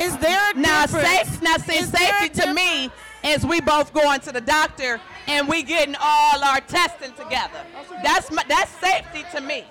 [0.00, 1.28] Is there now difference?
[1.28, 1.42] safe?
[1.42, 2.90] Now see, Is there a safety to me
[3.24, 7.64] is we both going to the doctor and we getting all our testing together.
[8.02, 9.64] That's my, that's safety to me.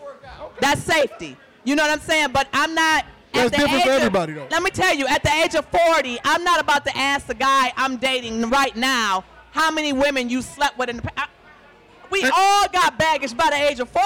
[0.60, 1.38] That's safety.
[1.64, 2.30] You know what I'm saying?
[2.32, 3.06] But I'm not.
[3.32, 4.48] That's at the different for age of- everybody, though.
[4.50, 7.36] Let me tell you, at the age of 40, I'm not about to ask the
[7.36, 11.30] guy I'm dating right now how many women you slept with in the past.
[12.12, 14.06] We all got baggage by the age of 40.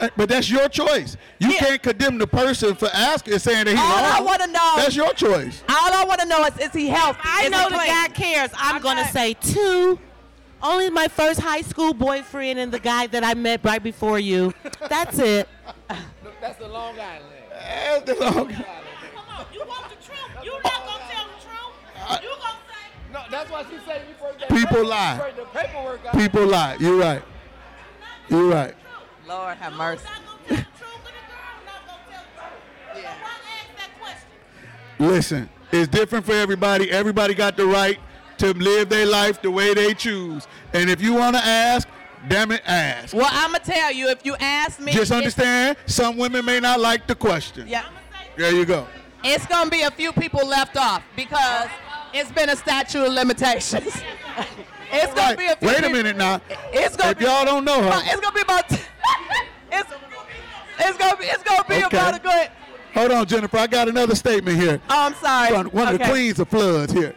[0.00, 1.16] Uh, But that's your choice.
[1.38, 4.48] You can't condemn the person for asking, and saying that he's All I want to
[4.48, 4.72] know.
[4.76, 5.62] That's your choice.
[5.68, 7.20] All I want to know is, is he healthy?
[7.22, 7.86] I Is know he the clean?
[7.88, 8.50] guy cares.
[8.56, 9.98] I'm gonna say two.
[10.62, 14.52] Only my first high school boyfriend and the guy that I met right before you.
[14.88, 15.48] That's it.
[16.40, 17.24] That's the Long Island.
[17.52, 18.54] That's the Long Island.
[19.14, 20.18] Come on, you want the truth.
[20.42, 22.22] You're not gonna tell the truth.
[22.22, 23.12] You're gonna say.
[23.12, 24.40] No, that's why she said you first.
[24.40, 25.32] that People paper- lie.
[25.36, 26.12] the paperwork.
[26.12, 26.76] People lie.
[26.80, 27.22] You're right.
[28.28, 28.74] You're right.
[29.26, 30.06] Lord have mercy.
[34.98, 36.90] Listen, it's different for everybody.
[36.90, 37.98] Everybody got the right
[38.38, 40.46] to live their life the way they choose.
[40.72, 41.86] And if you want to ask,
[42.28, 43.14] damn it, ask.
[43.14, 44.08] Well, I'm gonna tell you.
[44.08, 47.68] If you ask me, Just understand, some women may not like the question.
[47.68, 47.84] Yeah.
[48.36, 48.86] There you go.
[49.22, 51.68] It's gonna be a few people left off because
[52.14, 54.02] it's been a statute of limitations.
[54.92, 55.38] It's gonna Right.
[55.38, 56.40] be a few Wait a minute now.
[56.72, 58.70] It's gonna if be, y'all don't know her, It's gonna be about.
[58.70, 58.80] it's,
[60.78, 61.24] it's gonna be.
[61.26, 61.96] It's gonna be Okay.
[61.96, 62.50] about a good.
[62.94, 63.58] hold on, Jennifer.
[63.58, 64.80] I got another statement here.
[64.90, 65.52] Oh, I'm sorry.
[65.52, 67.14] One, one of the queens of floods here.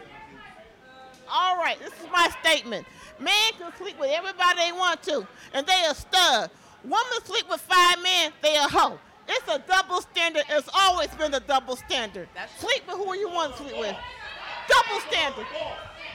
[1.32, 2.86] All right, this is my statement.
[3.18, 6.50] Men can sleep with everybody they want to, and they a stud.
[6.82, 8.98] Women sleep with five men, they a hoe.
[9.28, 10.42] It's a double standard.
[10.48, 12.28] It's always been a double standard.
[12.58, 13.96] sleep with who you want to sleep with.
[14.68, 15.46] Double standard.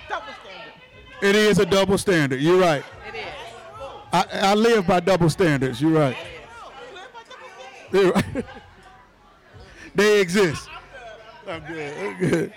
[0.10, 0.74] Double standard.
[1.22, 2.40] It is a double standard.
[2.42, 2.84] You're right.
[3.08, 3.26] It is.
[4.12, 5.82] I, I live by double standards.
[5.82, 6.18] You're right.
[7.92, 8.46] You're right.
[9.96, 10.70] they exist.
[11.48, 11.98] I'm good.
[11.98, 12.54] I'm good.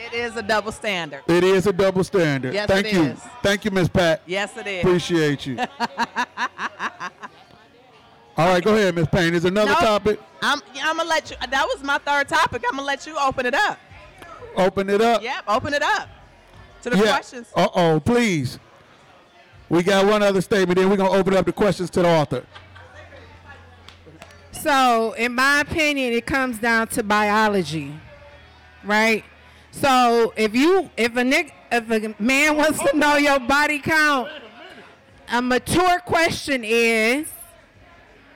[0.00, 1.22] It is a double standard.
[1.26, 2.54] It is a double standard.
[2.54, 3.02] Yes, Thank it you.
[3.02, 3.18] is.
[3.42, 4.22] Thank you, Miss Pat.
[4.26, 4.82] Yes, it is.
[4.84, 5.58] Appreciate you.
[8.36, 9.34] All right, go ahead, Miss Payne.
[9.34, 9.80] Is another Nope.
[9.80, 10.20] topic?
[10.40, 11.36] I'm, I'm gonna let you.
[11.50, 12.62] That was my third topic.
[12.70, 13.78] I'm gonna let you open it up.
[14.56, 15.22] Open it up.
[15.22, 16.08] Yep, open it up
[16.82, 17.12] to the yeah.
[17.12, 17.48] questions.
[17.54, 18.58] Uh oh, please.
[19.68, 22.44] We got one other statement, then we're gonna open up the questions to the author.
[24.52, 27.94] So, in my opinion, it comes down to biology,
[28.82, 29.24] right?
[29.70, 34.28] So, if you, if a nick, if a man wants to know your body count,
[35.30, 37.28] a mature question is,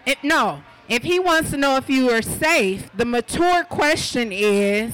[0.07, 4.93] it, no, if he wants to know if you are safe, the mature question is,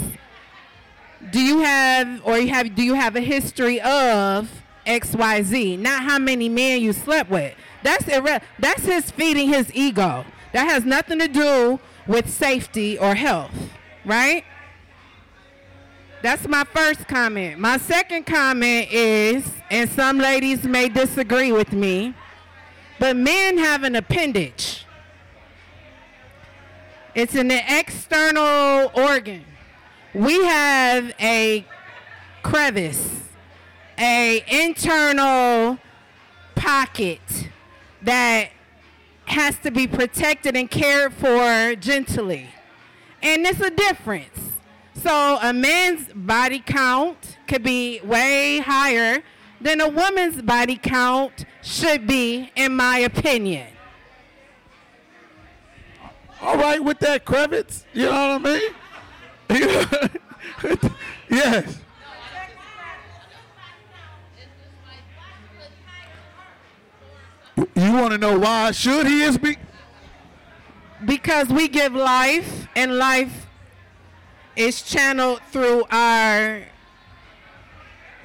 [1.30, 4.50] do you have or you have do you have a history of
[4.86, 5.78] XYZ?
[5.78, 7.54] Not how many men you slept with.
[7.82, 10.24] That's irre- that's his feeding his ego.
[10.52, 13.52] That has nothing to do with safety or health,
[14.04, 14.44] right?
[16.22, 17.60] That's my first comment.
[17.60, 22.14] My second comment is, and some ladies may disagree with me,
[22.98, 24.84] but men have an appendage.
[27.14, 29.44] It's an external organ.
[30.18, 31.64] We have a
[32.42, 33.20] crevice,
[33.96, 35.78] a internal
[36.56, 37.20] pocket
[38.02, 38.50] that
[39.26, 42.48] has to be protected and cared for gently.
[43.22, 44.54] And it's a difference.
[44.94, 49.22] So a man's body count could be way higher
[49.60, 53.68] than a woman's body count should be, in my opinion.
[56.42, 58.70] All right, with that crevice, you know what I mean?
[61.30, 61.78] yes.
[67.56, 69.56] You want to know why should he is be?
[71.04, 73.46] Because we give life, and life
[74.56, 76.62] is channeled through our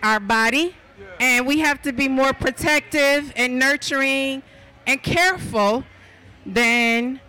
[0.01, 0.76] our body,
[1.19, 4.43] and we have to be more protective and nurturing
[4.86, 5.86] and careful
[6.45, 7.21] than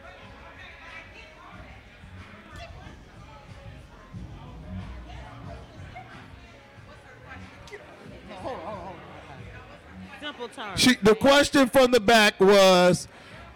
[10.45, 10.81] Simple terms.
[10.81, 13.09] She, the question from the back was,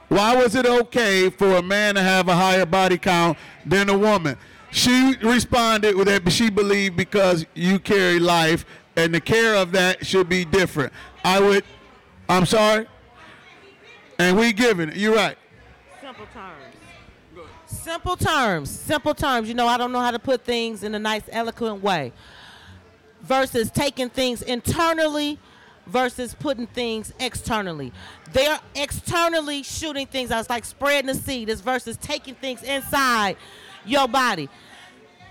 [0.09, 3.36] why was it okay for a man to have a higher body count
[3.66, 4.36] than a woman?
[4.70, 8.64] She responded with that she believed because you carry life
[8.97, 10.93] and the care of that should be different.
[11.24, 11.64] I would,
[12.28, 12.86] I'm sorry,
[14.18, 14.97] and we giving it.
[14.97, 15.36] You're right.
[16.01, 16.64] Simple terms.
[17.66, 18.70] Simple terms.
[18.70, 19.49] Simple terms.
[19.49, 22.12] You know, I don't know how to put things in a nice, eloquent way.
[23.22, 25.39] Versus taking things internally
[25.89, 27.93] versus putting things externally.
[28.32, 30.41] They're externally shooting things out.
[30.41, 31.49] It's like spreading the seed.
[31.49, 33.36] It's versus taking things inside
[33.84, 34.49] your body.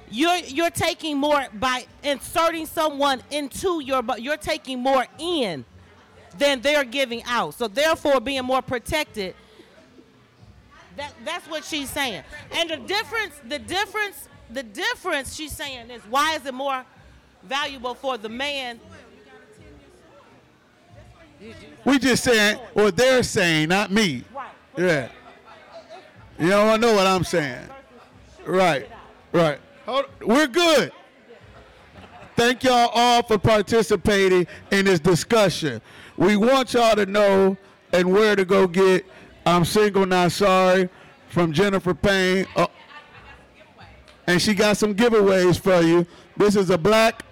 [0.10, 4.22] You're you're taking more by inserting someone into your body.
[4.22, 5.66] You're taking more in
[6.38, 7.54] than they're giving out.
[7.56, 9.36] So therefore, being more protected.
[10.96, 12.24] That that's what she's saying.
[12.52, 16.86] And the difference, the difference, the difference she's saying is why is it more
[17.44, 18.80] valuable for the man?
[21.86, 24.24] We just saying what they're saying, not me.
[24.78, 25.10] Yeah.
[26.40, 27.68] You don't know what I'm saying.
[28.46, 28.88] Right.
[29.32, 29.60] Right.
[30.22, 30.92] We're good.
[32.36, 35.82] Thank y'all all for participating in this discussion.
[36.18, 37.58] We want y'all to know
[37.94, 39.06] and where to go get
[39.46, 40.90] I'm Single Not Sorry
[41.30, 42.46] from Jennifer Payne.
[42.56, 42.68] Uh,
[44.28, 46.06] and she got some giveaways for you.
[46.36, 47.24] This is a black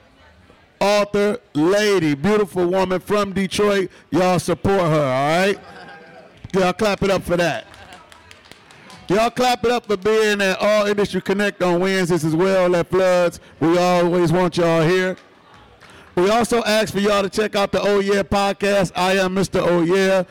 [0.80, 3.90] author, lady, beautiful woman from Detroit.
[4.12, 5.60] Y'all support her, all right?
[6.54, 7.66] Y'all clap it up for that.
[9.08, 12.90] Y'all clap it up for being at All Industry Connect on Wednesdays as well at
[12.90, 13.40] Floods.
[13.60, 15.16] We always want y'all here.
[16.16, 18.92] We also ask for y'all to check out the Oh Yeah podcast.
[18.96, 19.62] I am Mr.
[19.62, 20.24] Oh Yeah.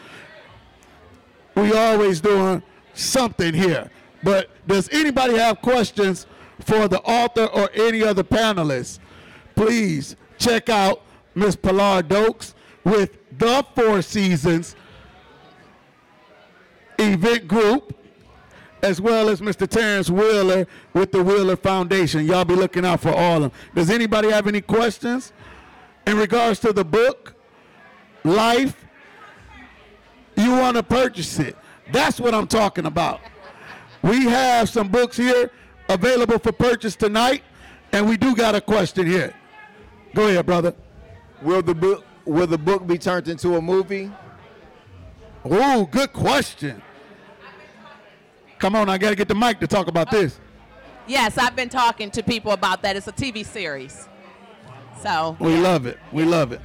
[1.54, 2.62] We always doing
[2.94, 3.90] something here.
[4.24, 6.26] But does anybody have questions
[6.60, 8.98] for the author or any other panelists?
[9.54, 11.00] Please check out
[11.34, 14.76] Miss Pilar Doakes with the Four Seasons
[16.98, 17.96] event group,
[18.82, 19.66] as well as Mr.
[19.66, 22.26] Tarence Wheeler with the Wheeler Foundation.
[22.26, 23.52] Y'all be looking out for all of them.
[23.74, 25.32] Does anybody have any questions
[26.06, 27.34] in regards to the book,
[28.22, 28.84] Life?
[30.36, 31.56] You want to purchase it.
[31.90, 33.20] That's what I'm talking about.
[34.02, 35.50] We have some books here
[35.88, 37.42] available for purchase tonight,
[37.92, 39.34] and we do got a question here.
[40.14, 40.74] Go ahead, brother.
[41.42, 44.10] Will the book will the book be turned into a movie?
[45.44, 46.80] Oh, good question.
[48.58, 50.40] Come on, I got to get the mic to talk about this.
[51.06, 52.96] Yes, I've been talking to people about that.
[52.96, 54.08] It's a TV series.
[55.02, 55.98] So We love it.
[56.12, 56.62] We love it.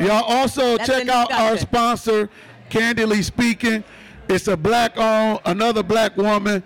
[0.00, 2.28] Y'all also That's check out our sponsor,
[2.68, 3.82] Candidly Speaking.
[4.28, 6.62] It's a black owned, another black woman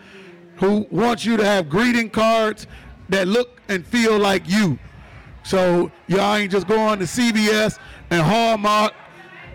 [0.57, 2.67] who wants you to have greeting cards
[3.09, 4.79] that look and feel like you.
[5.43, 7.79] So y'all ain't just going to CVS
[8.11, 8.93] and Hallmark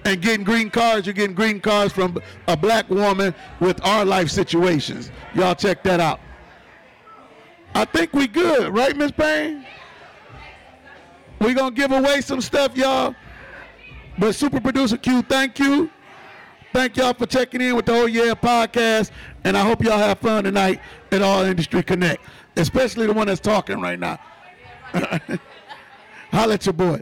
[0.05, 1.05] and getting green cards.
[1.05, 5.11] You're getting green cards from a black woman with our life situations.
[5.33, 6.19] Y'all check that out.
[7.73, 9.65] I think we good, right, Miss Payne?
[11.39, 13.13] we gonna give away some stuff, y'all.
[14.17, 15.89] But super producer Q, thank you.
[16.71, 19.11] Thank y'all for checking in with the Oh Yeah podcast.
[19.43, 20.81] And I hope y'all have fun tonight
[21.11, 22.21] at All Industry Connect,
[22.55, 24.19] especially the one that's talking right now.
[26.35, 27.01] Holla at your boy.